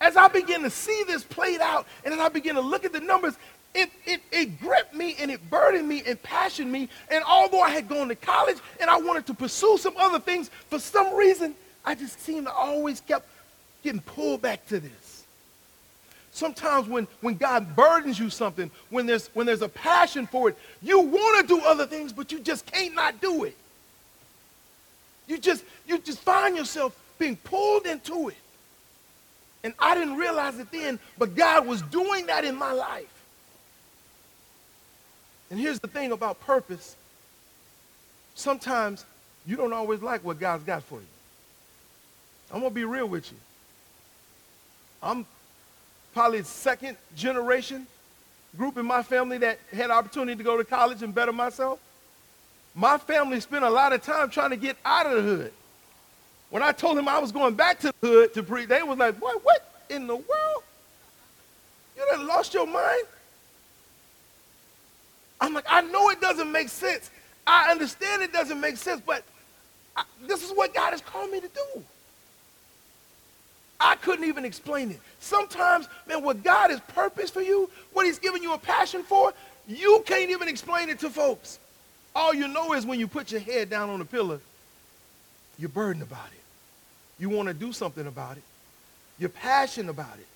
As 0.00 0.16
I 0.16 0.28
begin 0.28 0.62
to 0.62 0.70
see 0.70 1.02
this 1.06 1.24
played 1.24 1.60
out, 1.60 1.86
and 2.04 2.14
as 2.14 2.20
I 2.20 2.28
begin 2.28 2.54
to 2.54 2.60
look 2.60 2.84
at 2.84 2.92
the 2.92 3.00
numbers, 3.00 3.36
it, 3.74 3.90
it, 4.06 4.20
it 4.32 4.60
gripped 4.60 4.94
me 4.94 5.16
and 5.20 5.30
it 5.30 5.50
burdened 5.50 5.88
me 5.88 6.02
and 6.06 6.20
passioned 6.22 6.70
me. 6.70 6.88
And 7.10 7.22
although 7.24 7.60
I 7.60 7.70
had 7.70 7.88
gone 7.88 8.08
to 8.08 8.14
college 8.14 8.58
and 8.80 8.88
I 8.88 8.96
wanted 8.98 9.26
to 9.26 9.34
pursue 9.34 9.76
some 9.78 9.96
other 9.96 10.18
things, 10.18 10.50
for 10.68 10.78
some 10.78 11.14
reason, 11.14 11.54
I 11.84 11.94
just 11.94 12.20
seemed 12.20 12.46
to 12.46 12.52
always 12.52 13.00
kept 13.00 13.26
getting 13.82 14.00
pulled 14.00 14.42
back 14.42 14.66
to 14.68 14.80
this. 14.80 15.24
Sometimes 16.32 16.86
when, 16.88 17.08
when 17.20 17.36
God 17.36 17.74
burdens 17.74 18.18
you 18.18 18.30
something, 18.30 18.70
when 18.90 19.06
there's, 19.06 19.28
when 19.28 19.46
there's 19.46 19.62
a 19.62 19.68
passion 19.68 20.26
for 20.26 20.50
it, 20.50 20.58
you 20.82 21.00
want 21.00 21.48
to 21.48 21.54
do 21.54 21.60
other 21.64 21.86
things, 21.86 22.12
but 22.12 22.30
you 22.30 22.38
just 22.38 22.64
can't 22.66 22.94
not 22.94 23.20
do 23.20 23.44
it. 23.44 23.56
You 25.28 25.38
just, 25.38 25.64
you 25.86 25.98
just 25.98 26.18
find 26.20 26.56
yourself 26.56 26.98
being 27.18 27.36
pulled 27.36 27.86
into 27.86 28.30
it. 28.30 28.36
And 29.62 29.74
I 29.78 29.94
didn't 29.94 30.16
realize 30.16 30.58
it 30.58 30.70
then, 30.72 30.98
but 31.18 31.36
God 31.36 31.66
was 31.66 31.82
doing 31.82 32.26
that 32.26 32.44
in 32.44 32.56
my 32.56 32.72
life. 32.72 33.06
And 35.50 35.60
here's 35.60 35.80
the 35.80 35.88
thing 35.88 36.12
about 36.12 36.40
purpose. 36.40 36.96
Sometimes 38.34 39.04
you 39.46 39.56
don't 39.56 39.72
always 39.72 40.00
like 40.00 40.24
what 40.24 40.38
God's 40.38 40.64
got 40.64 40.82
for 40.82 41.00
you. 41.00 41.06
I'm 42.52 42.60
going 42.60 42.70
to 42.70 42.74
be 42.74 42.84
real 42.84 43.06
with 43.06 43.30
you. 43.30 43.38
I'm 45.02 45.26
probably 46.14 46.42
second 46.42 46.96
generation 47.16 47.86
group 48.56 48.78
in 48.78 48.86
my 48.86 49.02
family 49.02 49.38
that 49.38 49.58
had 49.72 49.90
opportunity 49.90 50.36
to 50.36 50.42
go 50.42 50.56
to 50.56 50.64
college 50.64 51.02
and 51.02 51.14
better 51.14 51.32
myself. 51.32 51.78
My 52.78 52.96
family 52.96 53.40
spent 53.40 53.64
a 53.64 53.70
lot 53.70 53.92
of 53.92 54.02
time 54.02 54.30
trying 54.30 54.50
to 54.50 54.56
get 54.56 54.76
out 54.84 55.04
of 55.06 55.16
the 55.16 55.22
hood. 55.22 55.52
When 56.50 56.62
I 56.62 56.70
told 56.70 56.96
them 56.96 57.08
I 57.08 57.18
was 57.18 57.32
going 57.32 57.54
back 57.54 57.80
to 57.80 57.92
the 58.00 58.06
hood 58.06 58.34
to 58.34 58.42
preach, 58.44 58.68
they 58.68 58.84
was 58.84 58.96
like, 58.96 59.18
boy, 59.18 59.32
What 59.42 59.68
in 59.90 60.06
the 60.06 60.14
world? 60.14 60.62
You 61.96 62.06
done 62.08 62.28
lost 62.28 62.54
your 62.54 62.68
mind?" 62.68 63.02
I'm 65.40 65.54
like, 65.54 65.66
I 65.68 65.80
know 65.80 66.10
it 66.10 66.20
doesn't 66.20 66.50
make 66.52 66.68
sense. 66.68 67.10
I 67.46 67.70
understand 67.70 68.22
it 68.22 68.32
doesn't 68.32 68.60
make 68.60 68.76
sense, 68.76 69.02
but 69.04 69.24
I, 69.96 70.04
this 70.26 70.44
is 70.44 70.50
what 70.50 70.72
God 70.72 70.90
has 70.90 71.00
called 71.00 71.32
me 71.32 71.40
to 71.40 71.48
do. 71.48 71.84
I 73.80 73.96
couldn't 73.96 74.24
even 74.24 74.44
explain 74.44 74.92
it. 74.92 75.00
Sometimes, 75.18 75.88
man, 76.06 76.22
what 76.22 76.44
God 76.44 76.70
has 76.70 76.80
purpose 76.88 77.30
for 77.30 77.42
you, 77.42 77.70
what 77.92 78.06
he's 78.06 78.18
given 78.20 78.42
you 78.42 78.52
a 78.52 78.58
passion 78.58 79.02
for, 79.02 79.32
you 79.66 80.02
can't 80.06 80.30
even 80.30 80.46
explain 80.48 80.88
it 80.88 81.00
to 81.00 81.10
folks. 81.10 81.58
All 82.14 82.34
you 82.34 82.48
know 82.48 82.74
is 82.74 82.84
when 82.84 82.98
you 82.98 83.06
put 83.06 83.30
your 83.30 83.40
head 83.40 83.70
down 83.70 83.90
on 83.90 83.98
the 83.98 84.04
pillow, 84.04 84.40
you're 85.58 85.68
burdened 85.68 86.02
about 86.02 86.26
it. 86.26 87.22
You 87.22 87.28
want 87.28 87.48
to 87.48 87.54
do 87.54 87.72
something 87.72 88.06
about 88.06 88.36
it. 88.36 88.42
You're 89.18 89.28
passionate 89.28 89.90
about 89.90 90.18
it. 90.18 90.26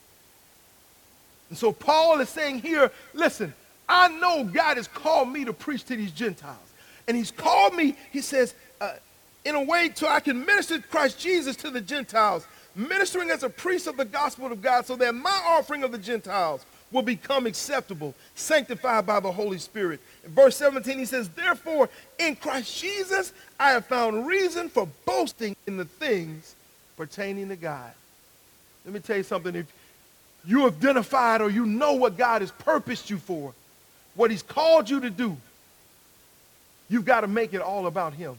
And 1.49 1.59
so 1.59 1.73
Paul 1.73 2.21
is 2.21 2.29
saying 2.29 2.61
here, 2.61 2.91
listen, 3.15 3.55
I 3.89 4.09
know 4.09 4.45
God 4.45 4.79
has 4.79 4.89
called 4.89 5.29
me 5.29 5.45
to 5.45 5.53
preach 5.53 5.85
to 5.85 5.97
these 5.97 6.13
Gentiles. 6.13 6.57
And 7.07 7.17
he's 7.17 7.31
called 7.31 7.75
me, 7.75 7.97
he 8.11 8.21
says, 8.21 8.55
uh, 8.81 8.95
in 9.45 9.55
a 9.55 9.63
way 9.63 9.91
so 9.95 10.09
I 10.09 10.21
can 10.21 10.45
minister 10.45 10.79
Christ 10.79 11.19
Jesus 11.19 11.57
to 11.57 11.71
the 11.71 11.81
Gentiles, 11.81 12.47
ministering 12.75 13.31
as 13.31 13.43
a 13.43 13.49
priest 13.49 13.87
of 13.87 13.97
the 13.97 14.05
gospel 14.05 14.51
of 14.51 14.63
God 14.63 14.87
so 14.87 14.97
that 14.97 15.15
my 15.15 15.43
offering 15.47 15.85
of 15.85 15.93
the 15.93 15.99
Gentiles 15.99 16.65
will 16.91 17.03
become 17.03 17.47
acceptable, 17.47 18.15
sanctified 18.35 19.07
by 19.07 19.21
the 19.21 19.33
Holy 19.33 19.59
Spirit. 19.59 20.01
Verse 20.25 20.57
17, 20.57 20.99
he 20.99 21.05
says, 21.05 21.29
Therefore, 21.31 21.89
in 22.19 22.37
Christ 22.37 22.79
Jesus, 22.79 23.33
I 23.59 23.71
have 23.71 23.87
found 23.87 24.27
reason 24.27 24.69
for 24.69 24.89
boasting 25.05 25.57
in 25.67 25.77
the 25.77 25.85
things 25.85 26.55
pertaining 26.97 27.49
to 27.49 27.57
God. 27.57 27.91
Let 28.85 28.95
me 28.95 29.01
tell 29.01 29.17
you 29.17 29.23
something. 29.25 29.55
If 29.55 29.67
you 30.45 30.67
identified 30.67 31.41
or 31.41 31.51
you 31.51 31.67
know 31.67 31.95
what 31.95 32.17
God 32.17 32.41
has 32.41 32.53
purposed 32.53 33.11
you 33.11 33.19
for, 33.19 33.53
what 34.15 34.31
he's 34.31 34.43
called 34.43 34.89
you 34.89 35.01
to 35.01 35.11
do, 35.11 35.37
you've 36.89 37.05
got 37.05 37.23
to 37.23 37.29
make 37.29 37.55
it 37.55 37.61
all 37.61 37.87
about 37.87 38.15
him. 38.15 38.37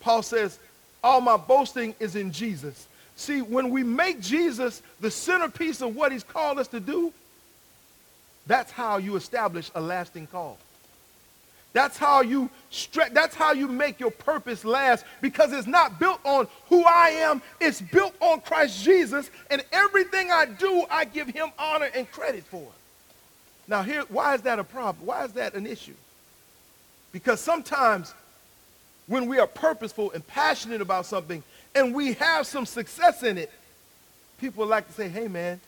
Paul 0.00 0.22
says, 0.22 0.58
all 1.02 1.20
my 1.20 1.36
boasting 1.36 1.94
is 2.00 2.16
in 2.16 2.32
Jesus. 2.32 2.86
See, 3.16 3.42
when 3.42 3.70
we 3.70 3.82
make 3.82 4.20
Jesus 4.20 4.82
the 5.00 5.10
centerpiece 5.10 5.80
of 5.82 5.94
what 5.94 6.12
he's 6.12 6.24
called 6.24 6.58
us 6.58 6.68
to 6.68 6.80
do, 6.80 7.12
that's 8.50 8.72
how 8.72 8.96
you 8.96 9.14
establish 9.14 9.70
a 9.76 9.80
lasting 9.80 10.26
call. 10.26 10.58
That's 11.72 11.96
how 11.96 12.22
you 12.22 12.50
stretch, 12.70 13.12
that's 13.12 13.36
how 13.36 13.52
you 13.52 13.68
make 13.68 14.00
your 14.00 14.10
purpose 14.10 14.64
last 14.64 15.04
because 15.20 15.52
it's 15.52 15.68
not 15.68 16.00
built 16.00 16.18
on 16.24 16.48
who 16.68 16.82
I 16.82 17.10
am, 17.10 17.42
it's 17.60 17.80
built 17.80 18.12
on 18.18 18.40
Christ 18.40 18.82
Jesus, 18.82 19.30
and 19.52 19.62
everything 19.70 20.32
I 20.32 20.46
do, 20.46 20.84
I 20.90 21.04
give 21.04 21.28
him 21.28 21.50
honor 21.60 21.90
and 21.94 22.10
credit 22.10 22.42
for. 22.42 22.66
Now 23.68 23.84
here, 23.84 24.02
why 24.08 24.34
is 24.34 24.42
that 24.42 24.58
a 24.58 24.64
problem? 24.64 25.06
Why 25.06 25.24
is 25.24 25.32
that 25.34 25.54
an 25.54 25.64
issue? 25.64 25.94
Because 27.12 27.40
sometimes 27.40 28.12
when 29.06 29.26
we 29.26 29.38
are 29.38 29.46
purposeful 29.46 30.10
and 30.10 30.26
passionate 30.26 30.80
about 30.80 31.06
something, 31.06 31.44
and 31.76 31.94
we 31.94 32.14
have 32.14 32.48
some 32.48 32.66
success 32.66 33.22
in 33.22 33.38
it, 33.38 33.52
people 34.40 34.66
like 34.66 34.88
to 34.88 34.92
say, 34.92 35.08
hey 35.08 35.28
man, 35.28 35.60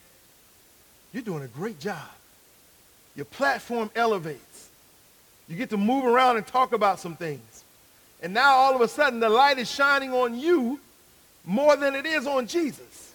you're 1.12 1.22
doing 1.22 1.44
a 1.44 1.48
great 1.48 1.78
job. 1.78 2.08
Your 3.16 3.24
platform 3.26 3.90
elevates. 3.94 4.70
You 5.48 5.56
get 5.56 5.70
to 5.70 5.76
move 5.76 6.04
around 6.04 6.36
and 6.38 6.46
talk 6.46 6.72
about 6.72 6.98
some 6.98 7.16
things. 7.16 7.64
And 8.22 8.32
now 8.32 8.54
all 8.54 8.74
of 8.74 8.80
a 8.80 8.88
sudden 8.88 9.20
the 9.20 9.28
light 9.28 9.58
is 9.58 9.70
shining 9.70 10.12
on 10.12 10.38
you 10.38 10.80
more 11.44 11.76
than 11.76 11.94
it 11.94 12.06
is 12.06 12.26
on 12.26 12.46
Jesus. 12.46 13.14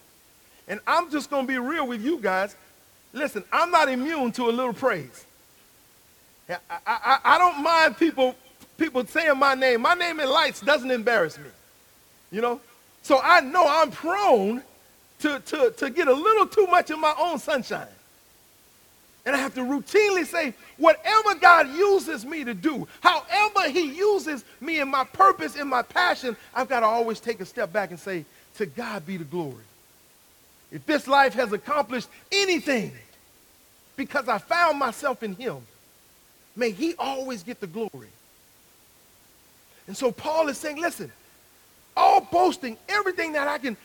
And 0.67 0.79
I'm 0.85 1.09
just 1.09 1.29
going 1.29 1.47
to 1.47 1.47
be 1.47 1.57
real 1.57 1.87
with 1.87 2.03
you 2.03 2.19
guys. 2.19 2.55
Listen, 3.13 3.43
I'm 3.51 3.71
not 3.71 3.89
immune 3.89 4.33
to 4.33 4.49
a 4.49 4.51
little 4.51 4.73
praise. 4.73 5.25
I, 6.49 6.57
I, 6.85 7.19
I 7.23 7.37
don't 7.37 7.63
mind 7.63 7.97
people, 7.97 8.35
people 8.77 9.05
saying 9.05 9.37
my 9.37 9.53
name. 9.55 9.81
My 9.81 9.93
name 9.93 10.19
in 10.19 10.29
lights 10.29 10.61
doesn't 10.61 10.91
embarrass 10.91 11.37
me. 11.37 11.49
You 12.31 12.41
know? 12.41 12.61
So 13.01 13.19
I 13.23 13.39
know 13.41 13.65
I'm 13.65 13.91
prone 13.91 14.61
to, 15.19 15.39
to, 15.39 15.71
to 15.77 15.89
get 15.89 16.07
a 16.07 16.13
little 16.13 16.45
too 16.45 16.67
much 16.67 16.89
of 16.89 16.99
my 16.99 17.15
own 17.17 17.39
sunshine. 17.39 17.87
And 19.27 19.35
I 19.35 19.39
have 19.39 19.53
to 19.55 19.59
routinely 19.59 20.25
say, 20.25 20.53
whatever 20.77 21.35
God 21.35 21.67
uses 21.67 22.25
me 22.25 22.45
to 22.45 22.53
do, 22.53 22.87
however 23.01 23.69
he 23.69 23.91
uses 23.93 24.45
me 24.61 24.79
in 24.79 24.87
my 24.87 25.03
purpose, 25.03 25.57
in 25.57 25.67
my 25.67 25.81
passion, 25.81 26.37
I've 26.55 26.69
got 26.69 26.79
to 26.79 26.85
always 26.85 27.19
take 27.19 27.41
a 27.41 27.45
step 27.45 27.73
back 27.73 27.91
and 27.91 27.99
say, 27.99 28.23
to 28.55 28.65
God 28.65 29.05
be 29.05 29.17
the 29.17 29.25
glory. 29.25 29.65
If 30.71 30.85
this 30.85 31.09
life 31.09 31.33
has 31.33 31.51
accomplished 31.51 32.07
anything 32.31 32.93
because 33.97 34.29
I 34.29 34.37
found 34.37 34.79
myself 34.79 35.21
in 35.23 35.35
him, 35.35 35.57
may 36.55 36.71
he 36.71 36.95
always 36.97 37.43
get 37.43 37.59
the 37.59 37.67
glory. 37.67 38.07
And 39.87 39.97
so 39.97 40.09
Paul 40.09 40.47
is 40.47 40.57
saying, 40.57 40.79
listen, 40.79 41.11
all 41.97 42.21
boasting, 42.21 42.77
everything 42.87 43.33
that 43.33 43.49
I 43.49 43.57
can 43.57 43.75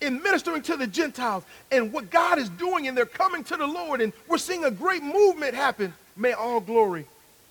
in 0.00 0.22
ministering 0.22 0.62
to 0.62 0.76
the 0.76 0.86
Gentiles 0.86 1.44
and 1.70 1.92
what 1.92 2.10
God 2.10 2.38
is 2.38 2.48
doing 2.48 2.88
and 2.88 2.96
they're 2.96 3.06
coming 3.06 3.44
to 3.44 3.56
the 3.56 3.66
Lord 3.66 4.00
and 4.00 4.12
we're 4.28 4.38
seeing 4.38 4.64
a 4.64 4.70
great 4.70 5.02
movement 5.02 5.54
happen. 5.54 5.92
May 6.16 6.32
all 6.32 6.60
glory 6.60 7.06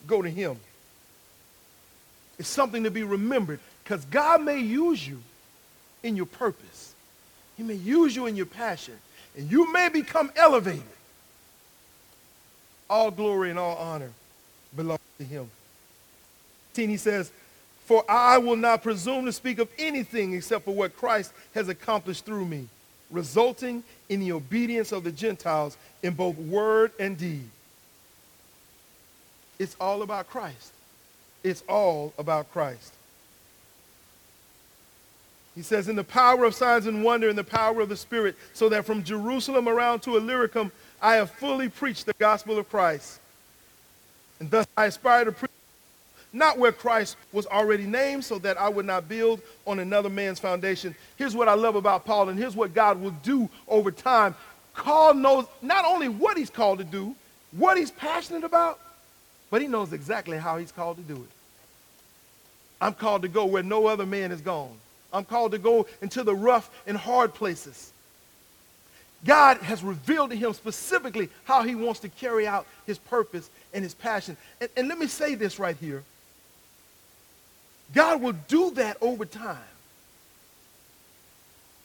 go 0.07 0.21
to 0.21 0.29
him. 0.29 0.57
It's 2.37 2.49
something 2.49 2.83
to 2.83 2.91
be 2.91 3.03
remembered 3.03 3.59
because 3.83 4.05
God 4.05 4.41
may 4.41 4.59
use 4.59 5.05
you 5.05 5.19
in 6.03 6.15
your 6.15 6.25
purpose. 6.25 6.93
He 7.57 7.63
may 7.63 7.73
use 7.73 8.15
you 8.15 8.25
in 8.25 8.35
your 8.35 8.45
passion 8.45 8.95
and 9.37 9.51
you 9.51 9.71
may 9.71 9.89
become 9.89 10.31
elevated. 10.35 10.83
All 12.89 13.11
glory 13.11 13.49
and 13.51 13.59
all 13.59 13.75
honor 13.77 14.11
belongs 14.75 14.99
to 15.19 15.23
him. 15.23 15.49
He 16.75 16.97
says, 16.97 17.29
for 17.89 18.05
I 18.07 18.37
will 18.37 18.55
not 18.55 18.83
presume 18.83 19.25
to 19.25 19.33
speak 19.33 19.57
of 19.57 19.67
anything 19.79 20.35
except 20.35 20.65
for 20.65 20.75
what 20.75 20.95
Christ 20.95 21.33
has 21.55 21.69
accomplished 21.69 22.23
through 22.23 22.45
me, 22.45 22.67
resulting 23.09 23.83
in 24.09 24.19
the 24.19 24.31
obedience 24.31 24.91
of 24.91 25.03
the 25.03 25.11
Gentiles 25.11 25.75
in 26.03 26.13
both 26.13 26.37
word 26.37 26.91
and 26.99 27.17
deed. 27.17 27.49
It's 29.57 29.75
all 29.81 30.03
about 30.03 30.29
Christ. 30.29 30.71
It's 31.43 31.63
all 31.67 32.13
about 32.19 32.51
Christ. 32.51 32.93
He 35.55 35.63
says, 35.63 35.89
in 35.89 35.95
the 35.95 36.03
power 36.03 36.43
of 36.43 36.53
signs 36.53 36.85
and 36.85 37.03
wonder, 37.03 37.27
in 37.27 37.35
the 37.35 37.43
power 37.43 37.81
of 37.81 37.89
the 37.89 37.97
Spirit, 37.97 38.35
so 38.53 38.69
that 38.69 38.85
from 38.85 39.03
Jerusalem 39.03 39.67
around 39.67 40.01
to 40.01 40.15
Illyricum, 40.15 40.71
I 41.01 41.15
have 41.15 41.31
fully 41.31 41.69
preached 41.69 42.05
the 42.05 42.13
gospel 42.19 42.59
of 42.59 42.69
Christ. 42.69 43.19
And 44.39 44.51
thus 44.51 44.67
I 44.77 44.85
aspire 44.85 45.25
to 45.25 45.31
preach 45.31 45.48
not 46.31 46.57
where 46.57 46.71
Christ 46.71 47.17
was 47.31 47.45
already 47.47 47.85
named, 47.85 48.23
so 48.23 48.39
that 48.39 48.59
I 48.59 48.69
would 48.69 48.85
not 48.85 49.09
build 49.09 49.41
on 49.65 49.79
another 49.79 50.09
man's 50.09 50.39
foundation. 50.39 50.95
Here's 51.17 51.35
what 51.35 51.47
I 51.47 51.53
love 51.55 51.75
about 51.75 52.05
Paul, 52.05 52.29
and 52.29 52.37
here's 52.37 52.55
what 52.55 52.73
God 52.73 53.01
will 53.01 53.15
do 53.23 53.49
over 53.67 53.91
time. 53.91 54.35
Paul 54.75 55.15
knows 55.15 55.45
not 55.61 55.85
only 55.85 56.07
what 56.07 56.37
he's 56.37 56.49
called 56.49 56.79
to 56.79 56.85
do, 56.85 57.15
what 57.51 57.77
he's 57.77 57.91
passionate 57.91 58.43
about, 58.43 58.79
but 59.49 59.61
he 59.61 59.67
knows 59.67 59.93
exactly 59.93 60.37
how 60.37 60.57
he's 60.57 60.71
called 60.71 60.97
to 60.97 61.03
do 61.03 61.15
it. 61.15 61.29
I'm 62.81 62.93
called 62.93 63.23
to 63.23 63.27
go 63.27 63.45
where 63.45 63.63
no 63.63 63.87
other 63.87 64.05
man 64.05 64.29
has 64.29 64.41
gone. 64.41 64.75
I'm 65.11 65.25
called 65.25 65.51
to 65.53 65.57
go 65.57 65.87
into 66.01 66.23
the 66.23 66.35
rough 66.35 66.69
and 66.85 66.95
hard 66.95 67.33
places. 67.33 67.91
God 69.25 69.57
has 69.57 69.83
revealed 69.83 70.29
to 70.29 70.35
him 70.35 70.53
specifically 70.53 71.29
how 71.43 71.63
he 71.63 71.75
wants 71.75 72.01
to 72.01 72.09
carry 72.09 72.47
out 72.47 72.65
his 72.85 72.97
purpose 72.97 73.49
and 73.73 73.83
his 73.83 73.93
passion. 73.93 74.37
And, 74.61 74.69
and 74.77 74.87
let 74.87 74.97
me 74.97 75.07
say 75.07 75.35
this 75.35 75.59
right 75.59 75.75
here. 75.75 76.03
God 77.93 78.21
will 78.21 78.35
do 78.47 78.71
that 78.71 78.97
over 79.01 79.25
time. 79.25 79.57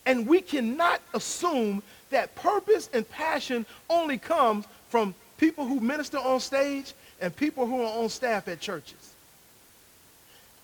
And 0.07 0.27
we 0.27 0.40
cannot 0.40 1.01
assume 1.14 1.83
that 2.11 2.35
purpose 2.35 2.90
and 2.93 3.09
passion 3.09 3.64
only 3.88 4.19
comes 4.19 4.67
from 4.88 5.14
people 5.38 5.67
who 5.67 5.81
minister 5.81 6.19
on 6.19 6.40
stage 6.40 6.93
and 7.21 7.35
people 7.35 7.67
who 7.67 7.83
are 7.83 8.03
on 8.03 8.09
staff 8.09 8.49
at 8.49 8.61
churches. 8.61 9.14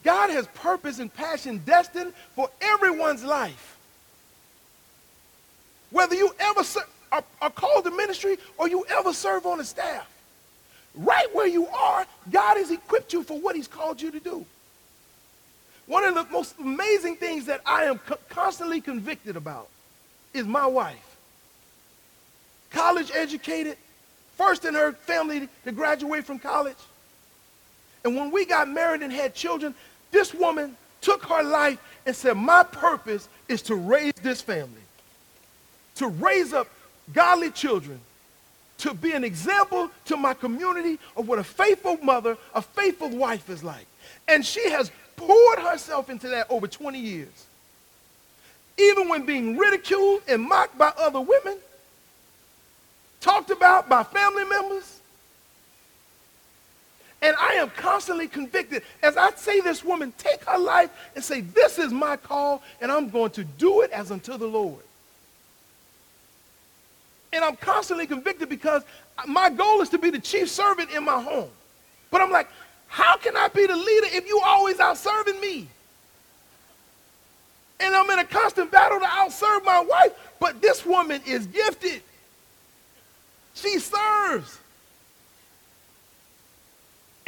God 0.03 0.31
has 0.31 0.47
purpose 0.49 0.99
and 0.99 1.13
passion 1.13 1.59
destined 1.65 2.13
for 2.35 2.49
everyone's 2.61 3.25
life. 3.25 3.79
Whether 5.91 6.15
you 6.15 6.35
ever 6.39 6.65
ser- 6.65 6.87
are, 7.13 7.25
are 7.43 7.51
called 7.51 7.85
to 7.85 7.91
ministry 7.91 8.39
or 8.57 8.69
you 8.69 8.85
ever 8.89 9.13
serve 9.13 9.45
on 9.47 9.61
a 9.61 9.65
staff, 9.65 10.09
right 10.95 11.35
where 11.35 11.47
you 11.47 11.67
are, 11.67 12.07
God 12.31 12.57
has 12.57 12.71
equipped 12.71 13.13
you 13.13 13.23
for 13.23 13.39
what 13.39 13.57
he's 13.57 13.69
called 13.69 14.01
you 14.01 14.11
to 14.11 14.21
do. 14.21 14.47
One 15.91 16.05
of 16.05 16.15
the 16.15 16.25
most 16.31 16.55
amazing 16.61 17.17
things 17.17 17.47
that 17.47 17.63
I 17.67 17.83
am 17.87 17.99
co- 17.99 18.17
constantly 18.29 18.81
convicted 18.81 19.35
about 19.35 19.67
is 20.33 20.47
my 20.47 20.65
wife. 20.65 21.17
College 22.71 23.11
educated, 23.13 23.77
first 24.37 24.65
in 24.65 24.75
her 24.75 24.93
family 24.93 25.49
to 25.65 25.73
graduate 25.73 26.25
from 26.25 26.39
college. 26.39 26.77
And 28.05 28.15
when 28.15 28.31
we 28.31 28.45
got 28.45 28.69
married 28.69 29.03
and 29.03 29.13
had 29.13 29.35
children, 29.35 29.75
this 30.13 30.33
woman 30.33 30.77
took 31.01 31.25
her 31.25 31.43
life 31.43 31.81
and 32.07 32.15
said, 32.15 32.37
My 32.37 32.63
purpose 32.63 33.29
is 33.49 33.61
to 33.63 33.75
raise 33.75 34.13
this 34.23 34.41
family, 34.41 34.85
to 35.97 36.07
raise 36.07 36.53
up 36.53 36.69
godly 37.13 37.51
children, 37.51 38.01
to 38.79 38.95
be 38.95 39.11
an 39.11 39.25
example 39.25 39.91
to 40.05 40.17
my 40.17 40.35
community 40.35 41.01
of 41.17 41.27
what 41.27 41.41
a 41.41 41.45
faithful 41.45 41.97
mother, 41.97 42.39
a 42.55 42.63
faithful 42.63 43.11
wife 43.11 43.51
is 43.51 43.65
like. 43.65 43.87
And 44.29 44.47
she 44.47 44.71
has 44.71 44.93
poured 45.21 45.59
herself 45.59 46.09
into 46.09 46.29
that 46.29 46.51
over 46.51 46.67
20 46.67 46.99
years. 46.99 47.47
Even 48.79 49.09
when 49.09 49.27
being 49.27 49.59
ridiculed 49.59 50.23
and 50.27 50.43
mocked 50.43 50.79
by 50.79 50.93
other 50.99 51.21
women, 51.21 51.59
talked 53.21 53.51
about 53.51 53.89
by 53.89 54.03
family 54.03 54.45
members. 54.45 55.01
And 57.23 57.37
I 57.39 57.55
am 57.55 57.69
constantly 57.71 58.29
convicted 58.29 58.83
as 59.03 59.19
I 59.19 59.31
say 59.33 59.61
this 59.61 59.85
woman, 59.85 60.15
take 60.17 60.43
her 60.47 60.59
life 60.59 60.91
and 61.15 61.23
say, 61.23 61.43
this 61.43 61.79
is 61.79 61.93
my 61.93 62.17
call, 62.17 62.63
and 62.81 62.91
I'm 62.91 63.11
going 63.11 63.33
to 63.33 63.45
do 63.45 63.83
it 63.83 63.91
as 63.91 64.11
unto 64.11 64.39
the 64.39 64.47
Lord. 64.47 64.83
And 67.33 67.45
I'm 67.45 67.57
constantly 67.57 68.07
convicted 68.07 68.49
because 68.49 68.83
my 69.27 69.51
goal 69.51 69.83
is 69.83 69.91
to 69.91 69.99
be 69.99 70.09
the 70.09 70.19
chief 70.19 70.49
servant 70.49 70.91
in 70.91 71.05
my 71.05 71.21
home. 71.21 71.51
But 72.11 72.23
I'm 72.23 72.31
like, 72.31 72.49
how 72.91 73.17
can 73.17 73.37
I 73.37 73.47
be 73.47 73.67
the 73.67 73.77
leader 73.77 74.09
if 74.11 74.27
you 74.27 74.41
always 74.45 74.81
out 74.81 74.99
serving 74.99 75.41
me? 75.41 75.69
And 77.79 77.95
I'm 77.95 78.11
in 78.11 78.19
a 78.19 78.25
constant 78.25 78.71
battle 78.73 78.99
to 78.99 79.07
outserve 79.07 79.65
my 79.65 79.81
wife, 79.81 80.13
but 80.41 80.61
this 80.61 80.85
woman 80.85 81.23
is 81.25 81.47
gifted. 81.47 82.03
She 83.55 83.79
serves. 83.79 84.59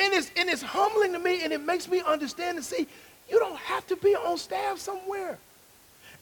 And 0.00 0.12
it's, 0.12 0.32
and 0.36 0.50
it's 0.50 0.62
humbling 0.62 1.12
to 1.12 1.20
me 1.20 1.44
and 1.44 1.52
it 1.52 1.62
makes 1.62 1.88
me 1.88 2.02
understand 2.04 2.56
and 2.56 2.66
see 2.66 2.88
you 3.30 3.38
don't 3.38 3.56
have 3.56 3.86
to 3.86 3.96
be 3.96 4.16
on 4.16 4.38
staff 4.38 4.78
somewhere. 4.80 5.38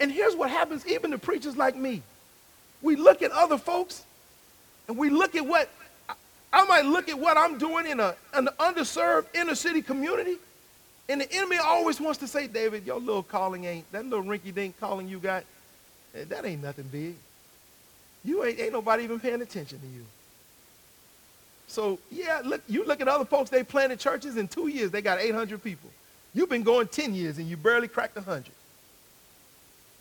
And 0.01 0.13
here's 0.13 0.37
what 0.37 0.51
happens 0.51 0.87
even 0.87 1.13
to 1.13 1.19
preachers 1.19 1.57
like 1.57 1.77
me. 1.77 2.03
We 2.83 2.97
look 2.97 3.23
at 3.23 3.31
other 3.31 3.57
folks 3.57 4.05
and 4.87 4.99
we 4.99 5.09
look 5.09 5.35
at 5.35 5.47
what, 5.47 5.71
I 6.53 6.65
might 6.65 6.85
look 6.85 7.09
at 7.09 7.19
what 7.19 7.37
I'm 7.37 7.59
doing 7.59 7.87
in 7.87 8.01
a, 8.01 8.15
an 8.35 8.49
underserved 8.59 9.27
inner 9.35 9.55
city 9.55 9.83
community. 9.83 10.37
And 11.09 11.21
the 11.21 11.33
enemy 11.33 11.57
always 11.57 12.01
wants 12.01 12.19
to 12.21 12.29
say, 12.29 12.47
David, 12.47 12.87
your 12.87 13.01
little 13.01 13.23
calling 13.23 13.65
ain't, 13.65 13.91
that 13.93 14.05
little 14.05 14.25
rinky 14.25 14.55
dink 14.55 14.79
calling 14.79 15.09
you 15.09 15.19
got, 15.19 15.45
eh, 16.15 16.25
that 16.29 16.45
ain't 16.45 16.63
nothing 16.63 16.89
big. 16.91 17.15
You 18.25 18.45
ain't, 18.45 18.61
ain't 18.61 18.73
nobody 18.73 19.05
even 19.05 19.19
paying 19.19 19.43
attention 19.43 19.81
to 19.81 19.87
you. 19.87 20.05
So, 21.67 21.99
yeah, 22.11 22.43
look, 22.45 22.63
you 22.69 22.85
look 22.85 23.01
at 23.01 23.09
other 23.09 23.25
folks, 23.25 23.51
they 23.51 23.63
planted 23.63 23.99
churches 24.01 24.37
in 24.37 24.49
two 24.49 24.69
years, 24.69 24.91
they 24.91 25.03
got 25.03 25.21
800 25.21 25.63
people. 25.63 25.91
You've 26.35 26.49
been 26.49 26.63
going 26.63 26.89
10 26.89 27.15
years 27.15 27.39
and 27.39 27.49
you 27.49 27.57
barely 27.57 27.89
cracked 27.89 28.17
100. 28.17 28.53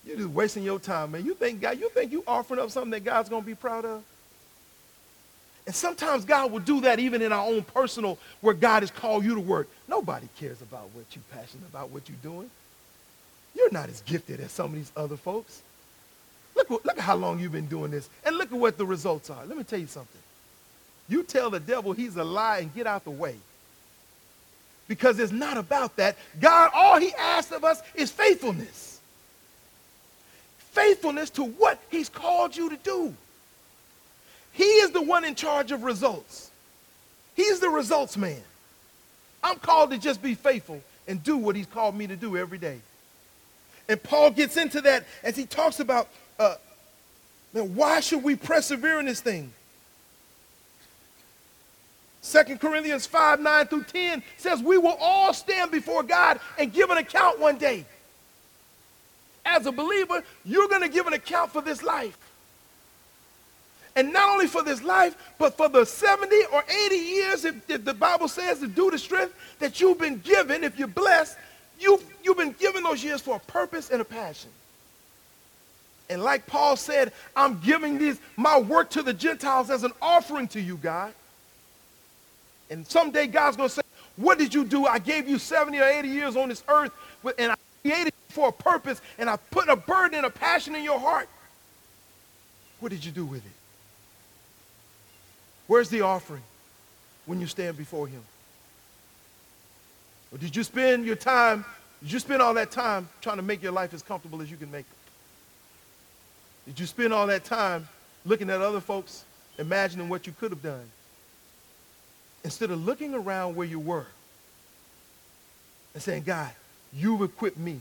You're 0.05 0.17
just 0.17 0.29
wasting 0.29 0.63
your 0.63 0.79
time, 0.79 1.12
man. 1.12 1.25
You 1.25 1.33
think 1.33 1.62
God, 1.62 1.79
you 1.79 1.89
think 1.89 2.12
you 2.12 2.23
offering 2.27 2.59
up 2.59 2.71
something 2.71 2.91
that 2.91 3.03
God's 3.03 3.29
going 3.29 3.41
to 3.43 3.47
be 3.47 3.55
proud 3.55 3.85
of? 3.85 4.03
And 5.69 5.75
sometimes 5.75 6.25
God 6.25 6.51
will 6.51 6.62
do 6.62 6.82
that 6.82 6.97
even 6.97 7.21
in 7.21 7.32
our 7.32 7.45
own 7.45 7.62
personal, 7.62 8.17
where 8.41 8.55
God 8.55 8.82
has 8.82 8.89
called 8.89 9.23
you 9.23 9.36
to 9.36 9.39
work. 9.39 9.69
Nobody 9.88 10.27
cares 10.39 10.63
about 10.63 10.89
what 10.93 11.05
you're 11.13 11.23
passionate 11.32 11.67
about, 11.69 11.91
what 11.91 12.10
you're 12.10 12.17
doing. 12.23 12.49
You're 13.53 13.71
not 13.71 13.88
as 13.88 14.01
gifted 14.01 14.39
as 14.39 14.51
some 14.51 14.71
of 14.71 14.73
these 14.73 14.91
other 14.97 15.15
folks. 15.15 15.62
Look, 16.55 16.71
look 16.71 16.97
at 16.97 17.01
how 17.01 17.17
long 17.17 17.39
you've 17.39 17.51
been 17.51 17.67
doing 17.67 17.91
this, 17.91 18.10
and 18.25 18.36
look 18.36 18.51
at 18.51 18.58
what 18.58 18.79
the 18.79 18.86
results 18.88 19.29
are. 19.29 19.45
Let 19.45 19.60
me 19.60 19.63
tell 19.63 19.77
you 19.77 19.86
something. 19.86 20.21
You 21.08 21.21
tell 21.21 21.51
the 21.51 21.60
devil 21.60 21.93
he's 21.93 22.15
a 22.15 22.23
lie 22.23 22.58
and 22.58 22.73
get 22.73 22.88
out 22.88 23.03
the 23.03 23.12
way. 23.12 23.36
Because 24.88 25.19
it's 25.19 25.32
not 25.32 25.55
about 25.55 25.97
that. 25.97 26.17
God, 26.41 26.71
all 26.73 26.99
he 26.99 27.13
asks 27.13 27.51
of 27.51 27.63
us 27.63 27.84
is 27.93 28.10
faithfulness. 28.10 28.99
Faithfulness 30.71 31.29
to 31.29 31.43
what 31.43 31.79
he's 31.91 32.10
called 32.10 32.58
you 32.58 32.71
to 32.71 32.77
do. 32.77 33.13
He 34.53 34.63
is 34.63 34.91
the 34.91 35.01
one 35.01 35.23
in 35.23 35.35
charge 35.35 35.71
of 35.71 35.83
results. 35.83 36.51
He's 37.35 37.59
the 37.59 37.69
results 37.69 38.17
man. 38.17 38.41
I'm 39.43 39.57
called 39.57 39.91
to 39.91 39.97
just 39.97 40.21
be 40.21 40.35
faithful 40.35 40.81
and 41.07 41.23
do 41.23 41.38
what 41.38 41.55
he's 41.55 41.67
called 41.67 41.95
me 41.95 42.07
to 42.07 42.15
do 42.15 42.38
every 42.38 42.57
day. 42.57 42.79
And 43.88 44.01
Paul 44.01 44.31
gets 44.31 44.57
into 44.57 44.81
that 44.81 45.05
as 45.23 45.35
he 45.35 45.45
talks 45.45 45.79
about, 45.79 46.09
uh, 46.38 46.55
man, 47.53 47.75
why 47.75 48.01
should 48.01 48.23
we 48.23 48.35
persevere 48.35 48.99
in 48.99 49.05
this 49.05 49.21
thing? 49.21 49.51
2 52.21 52.57
Corinthians 52.57 53.05
5, 53.05 53.39
9 53.39 53.67
through 53.67 53.83
10 53.83 54.23
says 54.38 54.62
we 54.62 54.77
will 54.77 54.97
all 54.99 55.33
stand 55.33 55.71
before 55.71 56.03
God 56.03 56.39
and 56.57 56.71
give 56.71 56.89
an 56.89 56.97
account 56.97 57.39
one 57.39 57.57
day. 57.57 57.85
As 59.45 59.65
a 59.65 59.71
believer, 59.71 60.23
you're 60.45 60.67
going 60.67 60.81
to 60.81 60.89
give 60.89 61.07
an 61.07 61.13
account 61.13 61.51
for 61.51 61.62
this 61.62 61.81
life. 61.81 62.17
And 63.99 64.13
not 64.13 64.29
only 64.29 64.47
for 64.47 64.63
this 64.63 64.81
life, 64.81 65.13
but 65.38 65.57
for 65.57 65.67
the 65.67 65.85
70 65.85 66.33
or 66.53 66.63
80 66.85 66.95
years, 66.95 67.43
if, 67.43 67.69
if 67.69 67.83
the 67.83 67.93
Bible 67.93 68.29
says 68.29 68.59
to 68.59 68.67
do 68.67 68.89
the 68.89 68.97
strength 68.97 69.35
that 69.59 69.81
you've 69.81 69.99
been 69.99 70.19
given, 70.19 70.63
if 70.63 70.79
you're 70.79 70.88
blessed, 70.88 71.38
you've, 71.77 72.01
you've 72.23 72.38
been 72.38 72.55
given 72.57 72.81
those 72.81 73.03
years 73.03 73.19
for 73.19 73.35
a 73.35 73.39
purpose 73.51 73.89
and 73.89 74.01
a 74.01 74.05
passion. 74.05 74.51
And 76.09 76.23
like 76.23 76.47
Paul 76.47 76.77
said, 76.77 77.12
I'm 77.35 77.59
giving 77.59 77.97
these 77.97 78.21
my 78.38 78.57
work 78.57 78.89
to 78.91 79.03
the 79.03 79.12
Gentiles 79.12 79.69
as 79.69 79.83
an 79.83 79.91
offering 80.01 80.47
to 80.49 80.62
you, 80.62 80.77
God. 80.77 81.12
And 82.69 82.88
someday 82.88 83.27
God's 83.27 83.57
going 83.57 83.67
to 83.67 83.75
say, 83.75 83.81
what 84.15 84.38
did 84.38 84.53
you 84.53 84.63
do? 84.63 84.85
I 84.85 84.99
gave 84.99 85.27
you 85.27 85.38
70 85.38 85.77
or 85.77 85.83
80 85.83 86.07
years 86.07 86.38
on 86.38 86.47
this 86.47 86.63
earth, 86.69 86.93
and 87.38 87.51
I 87.51 87.55
created 87.81 88.13
you 88.13 88.33
for 88.33 88.47
a 88.47 88.53
purpose, 88.53 89.01
and 89.17 89.29
I 89.29 89.35
put 89.35 89.67
a 89.67 89.75
burden 89.75 90.19
and 90.19 90.25
a 90.25 90.29
passion 90.29 90.73
in 90.73 90.85
your 90.85 90.99
heart. 90.99 91.27
What 92.79 92.93
did 92.93 93.03
you 93.03 93.12
do 93.12 93.25
with 93.25 93.45
it? 93.45 93.58
Where's 95.69 95.88
the 95.89 96.01
offering 96.01 96.43
when 97.25 97.39
you 97.39 97.47
stand 97.47 97.77
before 97.77 98.08
him? 98.08 98.21
Or 100.34 100.38
did 100.38 100.53
you 100.53 100.63
spend 100.63 101.05
your 101.05 101.15
time, 101.15 101.63
did 102.03 102.12
you 102.12 102.19
spend 102.19 102.41
all 102.41 102.53
that 102.55 102.71
time 102.71 103.08
trying 103.21 103.38
to 103.38 103.43
make 103.43 103.63
your 103.63 103.71
life 103.71 103.93
as 103.93 104.01
comfortable 104.01 104.41
as 104.41 104.51
you 104.51 104.58
can 104.58 104.69
make 104.69 104.82
it? 104.82 106.71
Did 106.71 106.79
you 106.82 106.86
spend 106.86 107.13
all 107.13 107.27
that 107.27 107.45
time 107.45 107.88
looking 108.25 108.49
at 108.49 108.60
other 108.60 108.82
folks, 108.82 109.23
imagining 109.58 110.10
what 110.10 110.27
you 110.27 110.34
could 110.38 110.51
have 110.51 110.62
done? 110.62 110.89
instead 112.43 112.71
of 112.71 112.86
looking 112.86 113.13
around 113.13 113.55
where 113.55 113.67
you 113.67 113.79
were 113.79 114.05
and 115.93 116.01
saying, 116.01 116.23
God, 116.23 116.49
you've 116.93 117.21
equipped 117.21 117.58
me. 117.58 117.79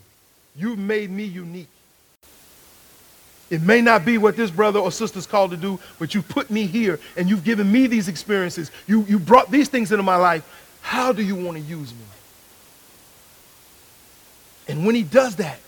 You've 0.57 0.79
made 0.79 1.11
me 1.11 1.25
unique. 1.25 1.69
It 3.51 3.63
may 3.63 3.81
not 3.81 4.05
be 4.05 4.19
what 4.19 4.37
this 4.37 4.51
brother 4.51 4.79
or 4.79 4.93
sister's 4.93 5.27
called 5.27 5.53
to 5.53 5.57
do, 5.57 5.81
but 5.99 6.15
you 6.15 6.21
put 6.23 6.51
me 6.51 6.67
here 6.67 7.01
and 7.17 7.29
you've 7.29 7.45
given 7.45 7.71
me 7.71 7.87
these 7.87 8.09
experiences. 8.09 8.71
You, 8.87 9.05
you 9.09 9.19
brought 9.19 9.51
these 9.51 9.69
things 9.69 9.91
into 9.91 10.03
my 10.03 10.17
life. 10.17 10.45
How 10.83 11.13
do 11.13 11.23
you 11.23 11.35
want 11.35 11.57
to 11.57 11.63
use 11.63 11.93
me? 11.93 12.05
And 14.69 14.85
when 14.85 14.95
he 14.95 15.03
does 15.03 15.37
that, 15.37 15.59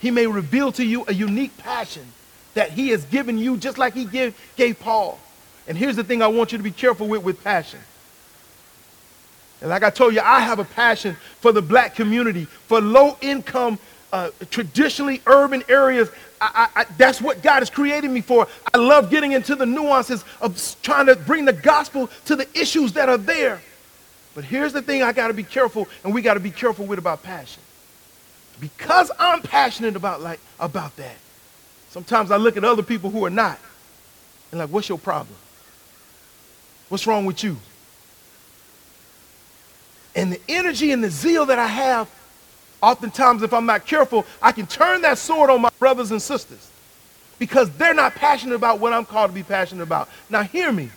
he 0.00 0.10
may 0.10 0.26
reveal 0.26 0.72
to 0.72 0.84
you 0.84 1.04
a 1.06 1.14
unique 1.14 1.56
passion 1.58 2.06
that 2.54 2.70
he 2.70 2.88
has 2.88 3.04
given 3.04 3.38
you 3.38 3.56
just 3.56 3.78
like 3.78 3.94
he 3.94 4.04
gave, 4.04 4.36
gave 4.56 4.80
Paul. 4.80 5.20
And 5.68 5.78
here's 5.78 5.96
the 5.96 6.04
thing 6.04 6.22
I 6.22 6.26
want 6.26 6.50
you 6.50 6.58
to 6.58 6.64
be 6.64 6.72
careful 6.72 7.06
with 7.06 7.22
with 7.22 7.44
passion. 7.44 7.78
And 9.60 9.70
like 9.70 9.82
I 9.82 9.90
told 9.90 10.14
you, 10.14 10.20
I 10.20 10.40
have 10.40 10.58
a 10.58 10.64
passion 10.64 11.16
for 11.40 11.52
the 11.52 11.62
black 11.62 11.94
community, 11.94 12.44
for 12.44 12.80
low 12.80 13.16
income, 13.20 13.78
uh, 14.12 14.30
traditionally 14.50 15.20
urban 15.26 15.62
areas. 15.68 16.10
I, 16.40 16.68
I, 16.74 16.84
that's 16.96 17.20
what 17.20 17.42
God 17.42 17.60
has 17.60 17.70
created 17.70 18.10
me 18.10 18.20
for. 18.20 18.46
I 18.72 18.78
love 18.78 19.10
getting 19.10 19.32
into 19.32 19.54
the 19.54 19.66
nuances 19.66 20.24
of 20.40 20.76
trying 20.82 21.06
to 21.06 21.16
bring 21.16 21.44
the 21.44 21.52
gospel 21.52 22.08
to 22.26 22.36
the 22.36 22.48
issues 22.58 22.92
that 22.94 23.08
are 23.08 23.18
there. 23.18 23.60
But 24.34 24.44
here's 24.44 24.72
the 24.72 24.82
thing 24.82 25.02
I 25.02 25.12
got 25.12 25.28
to 25.28 25.34
be 25.34 25.42
careful, 25.42 25.88
and 26.04 26.14
we 26.14 26.22
got 26.22 26.34
to 26.34 26.40
be 26.40 26.50
careful 26.50 26.86
with 26.86 26.98
about 26.98 27.22
passion. 27.22 27.62
Because 28.60 29.10
I'm 29.18 29.42
passionate 29.42 29.96
about, 29.96 30.20
like, 30.20 30.40
about 30.60 30.96
that, 30.96 31.16
sometimes 31.90 32.30
I 32.30 32.36
look 32.36 32.56
at 32.56 32.64
other 32.64 32.82
people 32.82 33.10
who 33.10 33.24
are 33.24 33.30
not, 33.30 33.58
and 34.50 34.60
like, 34.60 34.70
what's 34.70 34.88
your 34.88 34.98
problem? 34.98 35.36
What's 36.88 37.06
wrong 37.06 37.26
with 37.26 37.42
you? 37.42 37.56
And 40.14 40.32
the 40.32 40.40
energy 40.48 40.90
and 40.90 41.02
the 41.04 41.10
zeal 41.10 41.46
that 41.46 41.58
I 41.58 41.66
have, 41.66 42.08
oftentimes, 42.82 43.42
if 43.42 43.52
I'm 43.52 43.66
not 43.66 43.86
careful, 43.86 44.26
I 44.40 44.52
can 44.52 44.66
turn 44.66 45.02
that 45.02 45.18
sword 45.18 45.50
on 45.50 45.60
my 45.60 45.70
brothers 45.78 46.10
and 46.10 46.20
sisters 46.20 46.70
because 47.38 47.70
they're 47.72 47.94
not 47.94 48.14
passionate 48.14 48.54
about 48.54 48.80
what 48.80 48.92
I'm 48.92 49.04
called 49.04 49.30
to 49.30 49.34
be 49.34 49.42
passionate 49.42 49.82
about. 49.82 50.08
Now, 50.28 50.42
hear 50.42 50.72
me. 50.72 50.90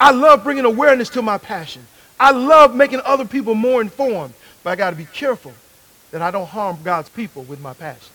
I 0.00 0.10
love 0.10 0.42
bringing 0.42 0.64
awareness 0.64 1.08
to 1.10 1.22
my 1.22 1.38
passion. 1.38 1.86
I 2.18 2.30
love 2.32 2.74
making 2.74 3.00
other 3.04 3.24
people 3.24 3.54
more 3.54 3.80
informed, 3.80 4.34
but 4.62 4.70
I 4.70 4.76
got 4.76 4.90
to 4.90 4.96
be 4.96 5.06
careful 5.06 5.52
that 6.10 6.22
I 6.22 6.30
don't 6.30 6.46
harm 6.46 6.78
God's 6.84 7.08
people 7.08 7.42
with 7.44 7.60
my 7.60 7.74
passion. 7.74 8.12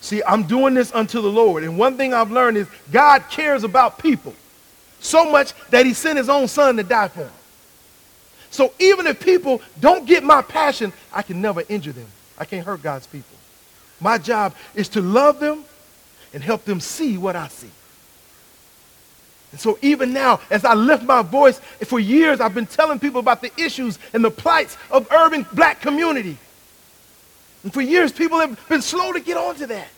See, 0.00 0.22
I'm 0.26 0.42
doing 0.42 0.74
this 0.74 0.92
unto 0.92 1.20
the 1.22 1.30
Lord. 1.30 1.64
And 1.64 1.78
one 1.78 1.96
thing 1.96 2.12
I've 2.12 2.30
learned 2.30 2.56
is 2.56 2.68
God 2.92 3.24
cares 3.30 3.64
about 3.64 3.98
people 3.98 4.34
so 5.00 5.30
much 5.30 5.54
that 5.70 5.86
he 5.86 5.94
sent 5.94 6.18
his 6.18 6.28
own 6.28 6.48
son 6.48 6.76
to 6.76 6.82
die 6.82 7.08
for 7.08 7.20
them. 7.20 7.32
So 8.54 8.72
even 8.78 9.08
if 9.08 9.18
people 9.18 9.60
don't 9.80 10.06
get 10.06 10.22
my 10.22 10.40
passion, 10.40 10.92
I 11.12 11.22
can 11.22 11.42
never 11.42 11.64
injure 11.68 11.90
them. 11.90 12.06
I 12.38 12.44
can't 12.44 12.64
hurt 12.64 12.84
God's 12.84 13.04
people. 13.04 13.36
My 13.98 14.16
job 14.16 14.54
is 14.76 14.88
to 14.90 15.00
love 15.00 15.40
them 15.40 15.64
and 16.32 16.40
help 16.40 16.64
them 16.64 16.78
see 16.78 17.18
what 17.18 17.34
I 17.34 17.48
see. 17.48 17.70
And 19.50 19.60
so 19.60 19.76
even 19.82 20.12
now, 20.12 20.38
as 20.52 20.64
I 20.64 20.74
lift 20.74 21.02
my 21.02 21.22
voice, 21.22 21.58
for 21.84 21.98
years 21.98 22.40
I've 22.40 22.54
been 22.54 22.66
telling 22.66 23.00
people 23.00 23.18
about 23.18 23.42
the 23.42 23.50
issues 23.60 23.98
and 24.12 24.24
the 24.24 24.30
plights 24.30 24.78
of 24.88 25.10
urban 25.10 25.44
black 25.52 25.80
community. 25.80 26.38
And 27.64 27.74
for 27.74 27.80
years, 27.80 28.12
people 28.12 28.38
have 28.38 28.56
been 28.68 28.82
slow 28.82 29.12
to 29.12 29.18
get 29.18 29.36
onto 29.36 29.66
that. 29.66 29.88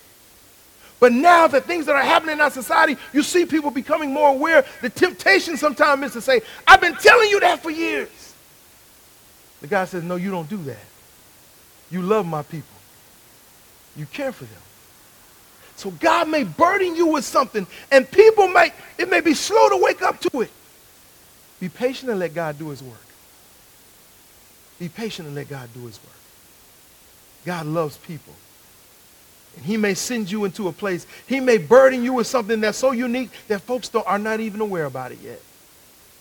But 0.99 1.11
now 1.11 1.45
the 1.45 1.61
things 1.61 1.85
that 1.85 1.95
are 1.95 2.01
happening 2.01 2.33
in 2.33 2.41
our 2.41 2.49
society, 2.49 2.97
you 3.13 3.21
see 3.21 3.45
people 3.45 3.69
becoming 3.69 4.11
more 4.11 4.29
aware. 4.29 4.65
The 4.81 4.89
temptation 4.89 5.57
sometimes 5.57 6.05
is 6.05 6.13
to 6.13 6.21
say, 6.21 6.41
I've 6.65 6.81
been 6.81 6.95
telling 6.95 7.29
you 7.29 7.39
that 7.41 7.61
for 7.61 7.69
years. 7.69 8.26
The 9.61 9.67
guy 9.67 9.85
says, 9.85 10.03
no, 10.03 10.15
you 10.15 10.31
don't 10.31 10.49
do 10.49 10.57
that. 10.63 10.85
You 11.89 12.01
love 12.01 12.25
my 12.25 12.43
people. 12.43 12.67
You 13.95 14.05
care 14.05 14.31
for 14.31 14.45
them. 14.45 14.61
So 15.75 15.91
God 15.91 16.29
may 16.29 16.43
burden 16.43 16.95
you 16.95 17.07
with 17.07 17.23
something, 17.23 17.67
and 17.91 18.09
people 18.09 18.47
may, 18.47 18.73
it 18.97 19.09
may 19.09 19.21
be 19.21 19.33
slow 19.33 19.69
to 19.69 19.77
wake 19.77 20.01
up 20.01 20.19
to 20.21 20.41
it. 20.41 20.51
Be 21.59 21.69
patient 21.69 22.09
and 22.09 22.19
let 22.19 22.33
God 22.33 22.57
do 22.59 22.69
his 22.69 22.83
work. 22.83 22.97
Be 24.79 24.89
patient 24.89 25.27
and 25.27 25.35
let 25.35 25.49
God 25.49 25.69
do 25.73 25.85
his 25.85 25.99
work. 26.03 26.13
God 27.45 27.65
loves 27.65 27.97
people. 27.97 28.33
And 29.55 29.65
he 29.65 29.77
may 29.77 29.95
send 29.95 30.29
you 30.29 30.45
into 30.45 30.67
a 30.67 30.71
place. 30.71 31.07
He 31.25 31.39
may 31.39 31.57
burden 31.57 32.03
you 32.03 32.13
with 32.13 32.27
something 32.27 32.61
that's 32.61 32.77
so 32.77 32.91
unique 32.91 33.31
that 33.47 33.61
folks 33.61 33.93
are 33.95 34.19
not 34.19 34.39
even 34.39 34.61
aware 34.61 34.85
about 34.85 35.11
it 35.11 35.19
yet. 35.21 35.41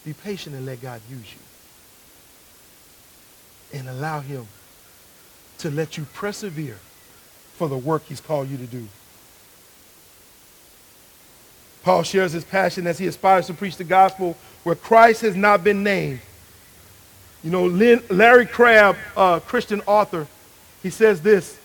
Be 0.04 0.14
patient 0.14 0.54
and 0.56 0.64
let 0.64 0.80
God 0.80 1.00
use 1.10 1.32
you. 1.32 1.38
And 3.72 3.88
allow 3.88 4.20
him 4.20 4.46
to 5.58 5.70
let 5.70 5.96
you 5.96 6.06
persevere 6.14 6.78
for 7.54 7.68
the 7.68 7.76
work 7.76 8.04
he's 8.06 8.20
called 8.20 8.48
you 8.48 8.56
to 8.58 8.66
do. 8.66 8.86
Paul 11.82 12.02
shares 12.02 12.32
his 12.32 12.44
passion 12.44 12.86
as 12.86 12.98
he 12.98 13.06
aspires 13.06 13.46
to 13.46 13.54
preach 13.54 13.76
the 13.76 13.84
gospel 13.84 14.36
where 14.64 14.74
Christ 14.74 15.22
has 15.22 15.36
not 15.36 15.62
been 15.62 15.84
named. 15.84 16.20
You 17.44 17.50
know, 17.50 17.66
Larry 18.10 18.46
Crabb, 18.46 18.96
uh, 19.16 19.38
Christian 19.40 19.80
author, 19.86 20.26
he 20.82 20.90
says 20.90 21.22
this. 21.22 21.58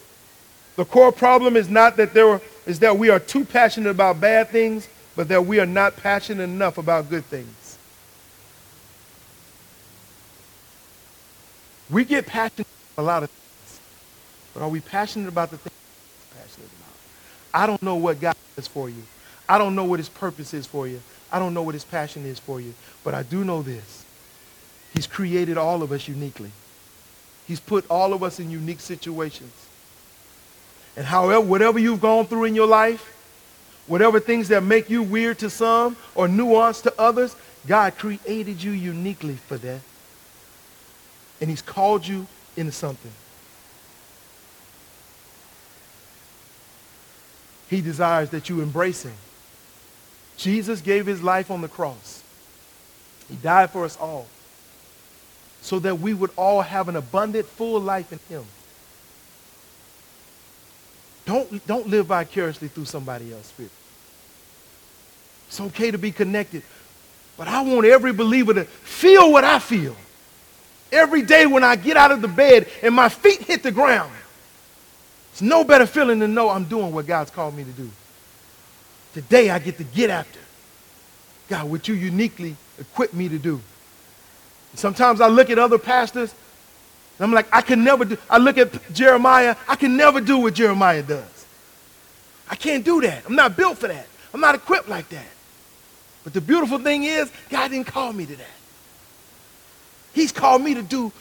The 0.76 0.86
core 0.86 1.12
problem 1.12 1.56
is 1.58 1.70
not 1.70 1.98
that 1.98 2.14
there 2.14 2.40
is 2.66 2.80
that 2.80 2.98
we 2.98 3.10
are 3.10 3.20
too 3.20 3.44
passionate 3.44 3.90
about 3.90 4.22
bad 4.22 4.50
things, 4.50 4.88
but 5.16 5.28
that 5.30 5.46
we 5.46 5.60
are 5.60 5.66
not 5.66 5.98
passionate 5.98 6.44
enough 6.44 6.78
about 6.78 7.10
good 7.10 7.26
things. 7.26 7.61
We 11.92 12.06
get 12.06 12.26
passionate 12.26 12.68
about 12.94 13.04
a 13.04 13.06
lot 13.06 13.24
of 13.24 13.30
things, 13.30 13.80
but 14.54 14.64
are 14.64 14.70
we 14.70 14.80
passionate 14.80 15.28
about 15.28 15.52
the 15.52 15.58
things 15.58 15.76
we're 16.34 16.42
passionate 16.42 16.70
about? 16.80 17.62
I 17.64 17.68
don't 17.68 17.84
know 17.84 17.96
what 17.96 18.22
God 18.22 18.36
has 18.56 18.68
for 18.68 18.90
you. 18.90 19.04
I 19.50 19.58
don't 19.58 19.76
know 19.76 19.84
what 19.84 20.00
his 20.00 20.08
purpose 20.08 20.54
is 20.54 20.66
for 20.66 20.88
you. 20.88 21.02
I 21.32 21.40
don't 21.40 21.54
know 21.54 21.64
what 21.64 21.74
his 21.74 21.84
passion 21.84 22.26
is 22.26 22.40
for 22.40 22.62
you. 22.62 22.74
But 23.04 23.14
I 23.14 23.24
do 23.24 23.44
know 23.44 23.62
this. 23.62 24.06
He's 24.94 25.08
created 25.08 25.58
all 25.58 25.84
of 25.84 25.92
us 25.92 26.08
uniquely. 26.08 26.52
He's 27.48 27.60
put 27.60 27.86
all 27.90 28.14
of 28.14 28.24
us 28.24 28.40
in 28.40 28.50
unique 28.50 28.80
situations. 28.80 29.52
And 30.96 31.06
however, 31.06 31.42
whatever 31.42 31.80
you've 31.80 32.02
gone 32.02 32.26
through 32.26 32.46
in 32.46 32.56
your 32.56 32.68
life, 32.68 33.14
whatever 33.88 34.20
things 34.22 34.48
that 34.50 34.64
make 34.64 34.90
you 34.90 35.04
weird 35.04 35.40
to 35.40 35.50
some 35.50 35.98
or 36.16 36.28
nuanced 36.28 36.84
to 36.84 36.94
others, 36.98 37.36
God 37.68 37.98
created 37.98 38.64
you 38.64 38.72
uniquely 38.72 39.36
for 39.36 39.58
that. 39.58 39.82
And 41.42 41.50
he's 41.50 41.62
called 41.62 42.08
you 42.08 42.28
into 42.56 42.72
something. 42.72 43.12
He 47.70 47.82
desires 47.82 48.30
that 48.30 48.48
you 48.50 48.62
embrace 48.62 49.04
him. 49.04 49.14
Jesus 50.38 50.82
gave 50.82 51.06
his 51.06 51.24
life 51.24 51.50
on 51.50 51.62
the 51.62 51.68
cross. 51.68 52.24
He 53.30 53.36
died 53.36 53.72
for 53.72 53.86
us 53.86 53.98
all 53.98 54.28
so 55.62 55.80
that 55.80 56.00
we 56.00 56.14
would 56.14 56.32
all 56.36 56.62
have 56.62 56.90
an 56.90 56.96
abundant, 56.96 57.46
full 57.46 57.80
life 57.80 58.12
in 58.12 58.20
him. 58.30 58.44
Don't, 61.26 61.66
don't 61.68 61.88
live 61.88 62.08
vicariously 62.08 62.68
through 62.68 62.86
somebody 62.86 63.32
else. 63.32 63.48
Spirit. 63.48 63.72
It's 65.48 65.62
okay 65.62 65.92
to 65.92 65.98
be 65.98 66.12
connected, 66.12 66.64
but 67.38 67.48
I 67.48 67.62
want 67.62 67.86
every 67.86 68.12
believer 68.12 68.54
to 68.54 68.66
feel 68.66 69.32
what 69.32 69.44
I 69.44 69.60
feel. 69.60 69.96
Every 70.92 71.22
day 71.22 71.46
when 71.46 71.64
I 71.64 71.76
get 71.76 71.96
out 71.96 72.12
of 72.12 72.22
the 72.22 72.28
bed 72.28 72.68
and 72.84 72.94
my 72.94 73.10
feet 73.10 73.42
hit 73.42 73.64
the 73.64 73.72
ground, 73.72 74.12
it's 75.32 75.42
no 75.42 75.64
better 75.64 75.86
feeling 75.86 76.20
than 76.20 76.34
know 76.34 76.50
I'm 76.50 76.66
doing 76.66 76.92
what 76.92 77.08
God's 77.08 77.32
called 77.32 77.56
me 77.56 77.64
to 77.64 77.72
do. 77.72 77.90
Today 79.14 79.50
I 79.50 79.60
get 79.60 79.78
to 79.78 79.84
get 79.84 80.10
after. 80.10 80.40
God, 81.48 81.70
what 81.70 81.88
you 81.88 81.96
uniquely 81.96 82.56
equipped 82.80 83.14
me 83.14 83.30
to 83.30 83.38
do. 83.38 83.62
Sometimes 84.76 85.22
I 85.22 85.28
look 85.28 85.50
at 85.50 85.60
other 85.60 85.78
pastors 85.78 86.34
and 87.18 87.26
I'm 87.26 87.34
like, 87.34 87.48
I 87.54 87.62
can 87.62 87.84
never 87.84 88.06
do. 88.06 88.18
I 88.30 88.38
look 88.38 88.58
at 88.58 88.94
Jeremiah, 88.94 89.56
I 89.68 89.76
can 89.76 89.96
never 89.98 90.22
do 90.22 90.38
what 90.38 90.54
Jeremiah 90.54 91.04
does. 91.04 91.46
I 92.50 92.56
can't 92.56 92.84
do 92.84 93.02
that. 93.02 93.24
I'm 93.26 93.36
not 93.36 93.56
built 93.56 93.78
for 93.78 93.88
that. 93.88 94.08
I'm 94.34 94.42
not 94.42 94.56
equipped 94.56 94.90
like 94.90 95.08
that. 95.10 95.28
But 96.24 96.34
the 96.34 96.42
beautiful 96.42 96.80
thing 96.80 97.04
is, 97.04 97.32
God 97.50 97.72
didn't 97.72 97.88
call 97.88 98.14
me 98.14 98.26
to 98.26 98.36
that. 98.36 98.61
He's 100.14 100.32
called 100.32 100.62
me 100.62 100.74
to 100.74 100.82
do 100.82 101.12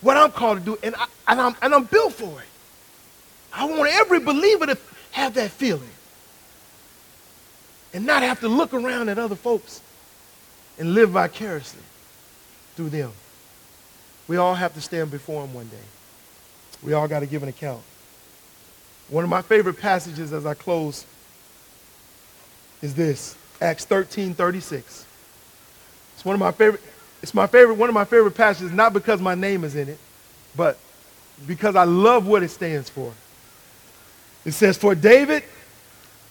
what 0.00 0.16
I'm 0.16 0.30
called 0.30 0.58
to 0.58 0.64
do, 0.64 0.78
and, 0.82 0.94
I, 0.94 1.06
and, 1.26 1.40
I'm, 1.40 1.56
and 1.60 1.74
I'm 1.74 1.84
built 1.84 2.12
for 2.12 2.40
it. 2.40 2.46
I 3.52 3.64
want 3.64 3.92
every 3.92 4.20
believer 4.20 4.66
to 4.66 4.78
have 5.12 5.34
that 5.34 5.50
feeling 5.50 5.90
and 7.92 8.06
not 8.06 8.22
have 8.22 8.40
to 8.40 8.48
look 8.48 8.74
around 8.74 9.08
at 9.08 9.18
other 9.18 9.34
folks 9.34 9.80
and 10.78 10.94
live 10.94 11.10
vicariously 11.10 11.82
through 12.76 12.90
them. 12.90 13.10
We 14.28 14.36
all 14.36 14.54
have 14.54 14.74
to 14.74 14.80
stand 14.80 15.10
before 15.10 15.44
him 15.44 15.54
one 15.54 15.68
day. 15.68 15.76
We 16.82 16.92
all 16.92 17.08
got 17.08 17.20
to 17.20 17.26
give 17.26 17.42
an 17.42 17.48
account. 17.48 17.82
One 19.08 19.24
of 19.24 19.30
my 19.30 19.42
favorite 19.42 19.80
passages 19.80 20.32
as 20.32 20.44
I 20.46 20.54
close 20.54 21.06
is 22.82 22.94
this, 22.94 23.36
Acts 23.60 23.84
13, 23.86 24.34
36. 24.34 25.06
It's 26.14 26.24
one 26.24 26.34
of 26.34 26.40
my 26.40 26.52
favorite, 26.52 26.82
it's 27.22 27.34
my 27.34 27.46
favorite, 27.46 27.74
one 27.74 27.88
of 27.88 27.94
my 27.94 28.04
favorite 28.04 28.34
passages, 28.34 28.72
not 28.72 28.92
because 28.92 29.20
my 29.20 29.34
name 29.34 29.64
is 29.64 29.74
in 29.74 29.88
it, 29.88 29.98
but 30.56 30.78
because 31.46 31.76
I 31.76 31.84
love 31.84 32.26
what 32.26 32.42
it 32.42 32.48
stands 32.48 32.88
for. 32.88 33.12
It 34.44 34.52
says, 34.52 34.76
For 34.76 34.94
David 34.94 35.44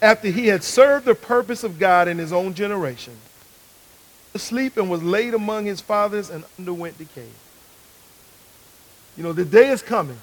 after 0.02 0.28
he 0.30 0.47
had 0.47 0.63
served 0.63 1.06
the 1.06 1.15
purpose 1.15 1.63
of 1.63 1.80
God 1.80 2.08
in 2.08 2.17
his 2.17 2.32
own 2.32 2.54
generation, 2.54 3.13
asleep 4.34 4.78
and 4.78 4.89
was 4.89 5.02
laid 5.02 5.34
among 5.34 5.65
his 5.65 5.82
fathers 5.82 6.30
and 6.30 6.43
underwent 6.60 6.97
decay. 6.97 7.28
You 9.15 9.23
know, 9.23 9.34
the 9.34 9.45
day 9.45 9.69
is 9.69 9.82
coming. 9.82 10.17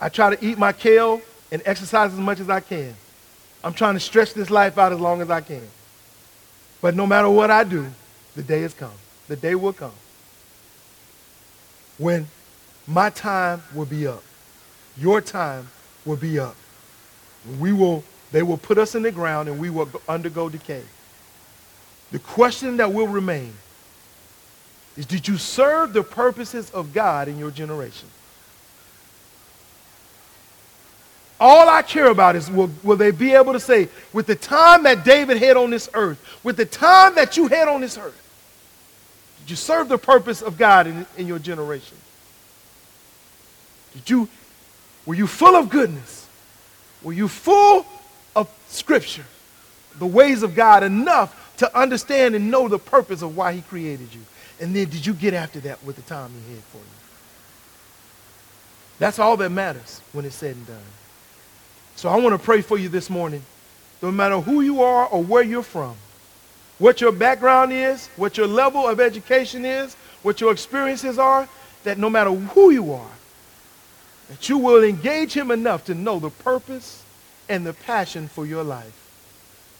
I 0.00 0.08
try 0.10 0.34
to 0.34 0.44
eat 0.44 0.58
my 0.58 0.72
kale 0.72 1.22
and 1.50 1.62
exercise 1.64 2.12
as 2.12 2.18
much 2.18 2.40
as 2.40 2.50
I 2.50 2.60
can. 2.60 2.94
I'm 3.64 3.72
trying 3.72 3.94
to 3.94 4.00
stretch 4.00 4.34
this 4.34 4.50
life 4.50 4.78
out 4.78 4.92
as 4.92 5.00
long 5.00 5.22
as 5.22 5.30
I 5.30 5.40
can. 5.40 5.66
But 6.80 6.94
no 6.94 7.06
matter 7.06 7.28
what 7.28 7.50
I 7.50 7.64
do, 7.64 7.86
the 8.36 8.42
day 8.42 8.62
has 8.62 8.74
come. 8.74 8.92
The 9.26 9.36
day 9.36 9.54
will 9.54 9.72
come 9.72 9.92
when 11.98 12.28
my 12.86 13.10
time 13.10 13.62
will 13.74 13.84
be 13.84 14.06
up. 14.06 14.22
Your 14.96 15.20
time 15.20 15.68
will 16.04 16.16
be 16.16 16.38
up. 16.38 16.56
We 17.60 17.72
will, 17.72 18.04
they 18.32 18.42
will 18.42 18.56
put 18.56 18.78
us 18.78 18.94
in 18.94 19.02
the 19.02 19.12
ground 19.12 19.48
and 19.48 19.58
we 19.58 19.70
will 19.70 19.88
undergo 20.08 20.48
decay. 20.48 20.82
The 22.10 22.18
question 22.18 22.78
that 22.78 22.92
will 22.92 23.08
remain 23.08 23.52
is 24.96 25.04
did 25.06 25.28
you 25.28 25.36
serve 25.36 25.92
the 25.92 26.02
purposes 26.02 26.70
of 26.70 26.94
God 26.94 27.28
in 27.28 27.38
your 27.38 27.50
generation? 27.50 28.08
All 31.40 31.68
I 31.68 31.82
care 31.82 32.08
about 32.08 32.34
is 32.34 32.50
will, 32.50 32.70
will 32.82 32.96
they 32.96 33.12
be 33.12 33.32
able 33.32 33.52
to 33.52 33.60
say, 33.60 33.88
with 34.12 34.26
the 34.26 34.34
time 34.34 34.82
that 34.82 35.04
David 35.04 35.38
had 35.38 35.56
on 35.56 35.70
this 35.70 35.88
earth, 35.94 36.20
with 36.42 36.56
the 36.56 36.64
time 36.64 37.14
that 37.14 37.36
you 37.36 37.46
had 37.46 37.68
on 37.68 37.80
this 37.80 37.96
earth, 37.96 38.24
did 39.40 39.50
you 39.50 39.56
serve 39.56 39.88
the 39.88 39.98
purpose 39.98 40.42
of 40.42 40.58
God 40.58 40.86
in, 40.86 41.06
in 41.16 41.26
your 41.26 41.38
generation? 41.38 41.96
Did 43.94 44.10
you 44.10 44.28
were 45.06 45.14
you 45.14 45.26
full 45.26 45.56
of 45.56 45.70
goodness? 45.70 46.26
Were 47.02 47.14
you 47.14 47.28
full 47.28 47.86
of 48.36 48.50
Scripture, 48.68 49.24
the 49.98 50.06
ways 50.06 50.42
of 50.42 50.54
God, 50.54 50.82
enough 50.82 51.56
to 51.56 51.78
understand 51.78 52.34
and 52.34 52.50
know 52.50 52.68
the 52.68 52.78
purpose 52.78 53.22
of 53.22 53.34
why 53.34 53.54
He 53.54 53.62
created 53.62 54.12
you? 54.14 54.20
And 54.60 54.76
then 54.76 54.90
did 54.90 55.06
you 55.06 55.14
get 55.14 55.32
after 55.32 55.60
that 55.60 55.82
with 55.82 55.96
the 55.96 56.02
time 56.02 56.30
He 56.46 56.54
had 56.54 56.62
for 56.64 56.76
you? 56.76 56.84
That's 58.98 59.18
all 59.18 59.38
that 59.38 59.50
matters 59.50 60.02
when 60.12 60.26
it's 60.26 60.34
said 60.34 60.56
and 60.56 60.66
done. 60.66 60.76
So 61.98 62.08
I 62.08 62.14
want 62.14 62.32
to 62.32 62.38
pray 62.38 62.60
for 62.60 62.78
you 62.78 62.88
this 62.88 63.10
morning. 63.10 63.42
No 64.00 64.12
matter 64.12 64.38
who 64.38 64.60
you 64.60 64.84
are 64.84 65.08
or 65.08 65.20
where 65.20 65.42
you're 65.42 65.64
from, 65.64 65.96
what 66.78 67.00
your 67.00 67.10
background 67.10 67.72
is, 67.72 68.06
what 68.14 68.36
your 68.36 68.46
level 68.46 68.86
of 68.86 69.00
education 69.00 69.64
is, 69.64 69.96
what 70.22 70.40
your 70.40 70.52
experiences 70.52 71.18
are, 71.18 71.48
that 71.82 71.98
no 71.98 72.08
matter 72.08 72.30
who 72.30 72.70
you 72.70 72.92
are, 72.92 73.10
that 74.28 74.48
you 74.48 74.58
will 74.58 74.84
engage 74.84 75.32
him 75.32 75.50
enough 75.50 75.86
to 75.86 75.94
know 75.94 76.20
the 76.20 76.30
purpose 76.30 77.02
and 77.48 77.66
the 77.66 77.72
passion 77.72 78.28
for 78.28 78.46
your 78.46 78.62
life. 78.62 79.10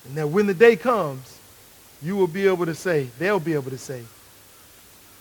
And 0.05 0.17
that 0.17 0.27
when 0.27 0.49
the 0.49 0.55
day 0.55 0.75
comes, 0.75 1.39
you 2.03 2.17
will 2.17 2.27
be 2.27 2.49
able 2.49 2.67
to 2.67 2.75
say, 2.75 3.11
they'll 3.21 3.39
be 3.39 3.55
able 3.55 3.71
to 3.71 3.79
say, 3.79 4.03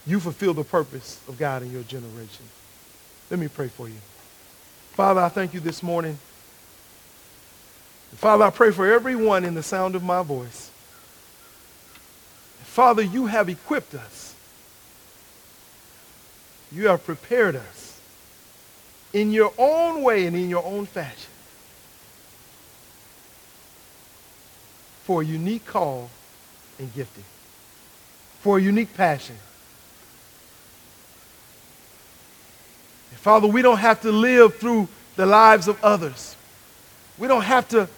you 0.08 0.20
fulfill 0.20 0.56
the 0.56 0.64
purpose 0.64 1.22
of 1.28 1.38
God 1.38 1.62
in 1.62 1.72
your 1.72 1.84
generation. 1.84 2.46
Let 3.30 3.40
me 3.40 3.50
pray 3.50 3.68
for 3.68 3.88
you. 3.88 4.00
Father, 4.94 5.22
I 5.22 5.30
thank 5.30 5.54
you 5.54 5.60
this 5.60 5.84
morning 5.84 6.18
Father, 8.16 8.46
I 8.46 8.50
pray 8.50 8.72
for 8.72 8.92
everyone 8.92 9.46
in 9.46 9.54
the 9.54 9.64
sound 9.64 9.96
of 9.96 10.04
my 10.04 10.24
voice. 10.24 10.72
Father, 12.64 13.02
you 13.02 13.28
have 13.28 13.50
equipped 13.50 13.94
us. 13.94 14.36
You 16.72 16.88
have 16.88 17.06
prepared 17.06 17.56
us 17.56 18.00
in 19.14 19.32
your 19.32 19.54
own 19.58 20.04
way 20.04 20.26
and 20.26 20.36
in 20.36 20.50
your 20.50 20.64
own 20.66 20.86
fashion 20.86 21.32
for 25.04 25.22
a 25.22 25.26
unique 25.26 25.66
call 25.66 26.10
and 26.78 26.94
gifting, 26.94 27.24
for 28.42 28.58
a 28.58 28.62
unique 28.62 28.94
passion. 28.96 29.38
And 33.12 33.20
Father, 33.20 33.48
we 33.48 33.62
don't 33.62 33.78
have 33.78 34.02
to 34.02 34.12
live 34.12 34.58
through 34.58 34.90
the 35.16 35.26
lives 35.26 35.70
of 35.70 35.82
others. 35.84 36.36
We 37.18 37.28
don't 37.28 37.44
have 37.44 37.68
to 37.70 37.90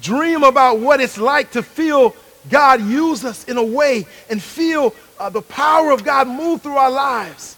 dream 0.00 0.42
about 0.42 0.80
what 0.80 1.00
it's 1.00 1.18
like 1.18 1.52
to 1.52 1.62
feel 1.62 2.14
God 2.48 2.80
use 2.80 3.24
us 3.24 3.44
in 3.44 3.56
a 3.56 3.64
way 3.64 4.06
and 4.30 4.42
feel 4.42 4.94
uh, 5.18 5.28
the 5.28 5.42
power 5.42 5.90
of 5.90 6.04
God 6.04 6.28
move 6.28 6.62
through 6.62 6.76
our 6.76 6.90
lives. 6.90 7.56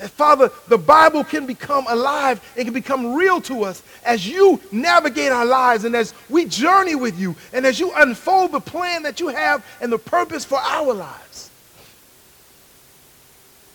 And 0.00 0.10
Father, 0.10 0.50
the 0.68 0.76
Bible 0.76 1.24
can 1.24 1.46
become 1.46 1.86
alive 1.88 2.40
and 2.56 2.64
can 2.64 2.74
become 2.74 3.14
real 3.14 3.40
to 3.42 3.64
us 3.64 3.82
as 4.04 4.26
you 4.26 4.60
navigate 4.72 5.30
our 5.30 5.46
lives 5.46 5.84
and 5.84 5.94
as 5.94 6.12
we 6.28 6.44
journey 6.44 6.94
with 6.94 7.18
you 7.18 7.36
and 7.52 7.64
as 7.64 7.78
you 7.78 7.92
unfold 7.94 8.52
the 8.52 8.60
plan 8.60 9.04
that 9.04 9.20
you 9.20 9.28
have 9.28 9.64
and 9.80 9.92
the 9.92 9.98
purpose 9.98 10.44
for 10.44 10.58
our 10.58 10.92
lives. 10.92 11.50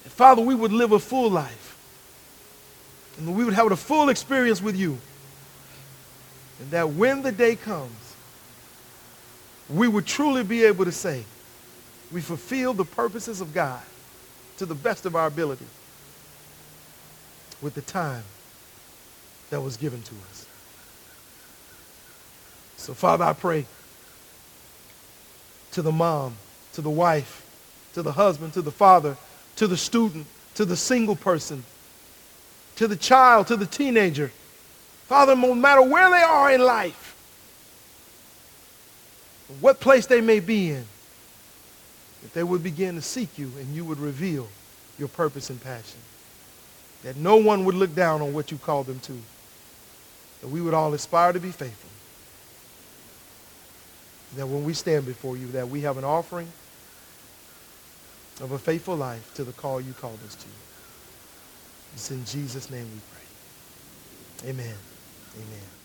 And 0.04 0.12
Father, 0.12 0.42
we 0.42 0.56
would 0.56 0.74
live 0.74 0.92
a 0.92 1.00
full 1.00 1.32
life 1.32 1.69
and 3.20 3.36
we 3.36 3.46
would 3.46 3.54
have 3.54 3.72
a 3.72 3.76
full 3.76 4.10
experience 4.10 4.62
with 4.62 4.76
you. 4.76 4.98
And 6.60 6.72
that 6.72 6.90
when 6.90 7.22
the 7.22 7.32
day 7.32 7.56
comes, 7.56 8.16
we 9.70 9.88
would 9.88 10.06
truly 10.06 10.44
be 10.44 10.64
able 10.64 10.86
to 10.86 10.92
say, 10.92 11.24
we 12.12 12.22
fulfilled 12.22 12.78
the 12.78 12.86
purposes 12.86 13.40
of 13.40 13.54
God 13.54 13.82
to 14.58 14.66
the 14.66 14.76
best 14.76 15.06
of 15.06 15.16
our 15.16 15.28
ability 15.28 15.66
with 17.62 17.76
the 17.76 17.82
time 17.82 18.24
that 19.50 19.62
was 19.62 19.78
given 19.78 20.02
to 20.02 20.16
us. 20.30 20.46
So, 22.78 22.94
Father, 22.94 23.26
I 23.26 23.34
pray 23.34 23.66
to 25.72 25.82
the 25.82 25.92
mom, 25.92 26.36
to 26.74 26.82
the 26.82 26.90
wife, 26.90 27.46
to 27.94 28.02
the 28.02 28.14
husband, 28.14 28.54
to 28.54 28.62
the 28.62 28.72
father, 28.72 29.18
to 29.58 29.68
the 29.68 29.78
student, 29.78 30.26
to 30.56 30.66
the 30.66 30.76
single 30.76 31.16
person, 31.16 31.64
to 32.80 32.88
the 32.88 32.96
child, 32.96 33.46
to 33.48 33.58
the 33.58 33.66
teenager. 33.66 34.32
Father, 35.08 35.36
no 35.36 35.54
matter 35.54 35.82
where 35.82 36.10
they 36.10 36.22
are 36.22 36.50
in 36.50 36.62
life, 36.62 37.14
what 39.60 39.82
place 39.82 40.06
they 40.06 40.22
may 40.22 40.40
be 40.40 40.70
in, 40.70 40.86
that 42.22 42.34
they 42.34 42.42
would 42.42 42.64
begin 42.64 42.96
to 42.96 43.02
seek 43.02 43.38
you 43.38 43.52
and 43.60 43.76
you 43.76 43.84
would 43.84 44.00
reveal 44.00 44.48
your 44.98 45.10
purpose 45.10 45.50
and 45.50 45.62
passion. 45.62 46.00
That 47.04 47.18
no 47.18 47.36
one 47.36 47.66
would 47.66 47.76
look 47.76 47.94
down 47.94 48.22
on 48.22 48.32
what 48.32 48.50
you 48.50 48.58
called 48.58 48.86
them 48.86 49.02
to. 49.02 49.18
That 50.40 50.48
we 50.48 50.62
would 50.62 50.74
all 50.74 50.94
aspire 50.94 51.34
to 51.34 51.40
be 51.42 51.52
faithful. 51.52 51.90
That 54.38 54.48
when 54.48 54.64
we 54.64 54.74
stand 54.74 55.06
before 55.06 55.36
you, 55.36 55.48
that 55.48 55.68
we 55.68 55.82
have 55.82 55.98
an 55.98 56.06
offering 56.06 56.48
of 58.40 58.54
a 58.54 58.58
faithful 58.58 58.96
life 58.96 59.34
to 59.34 59.44
the 59.44 59.52
call 59.52 59.82
you 59.82 59.92
called 59.92 60.20
us 60.26 60.36
to. 60.36 60.48
It's 61.94 62.12
in 62.12 62.24
Jesus' 62.26 62.70
name 62.70 62.86
we 62.94 63.02
pray. 63.12 64.52
Amen. 64.52 64.76
Amen. 65.36 65.79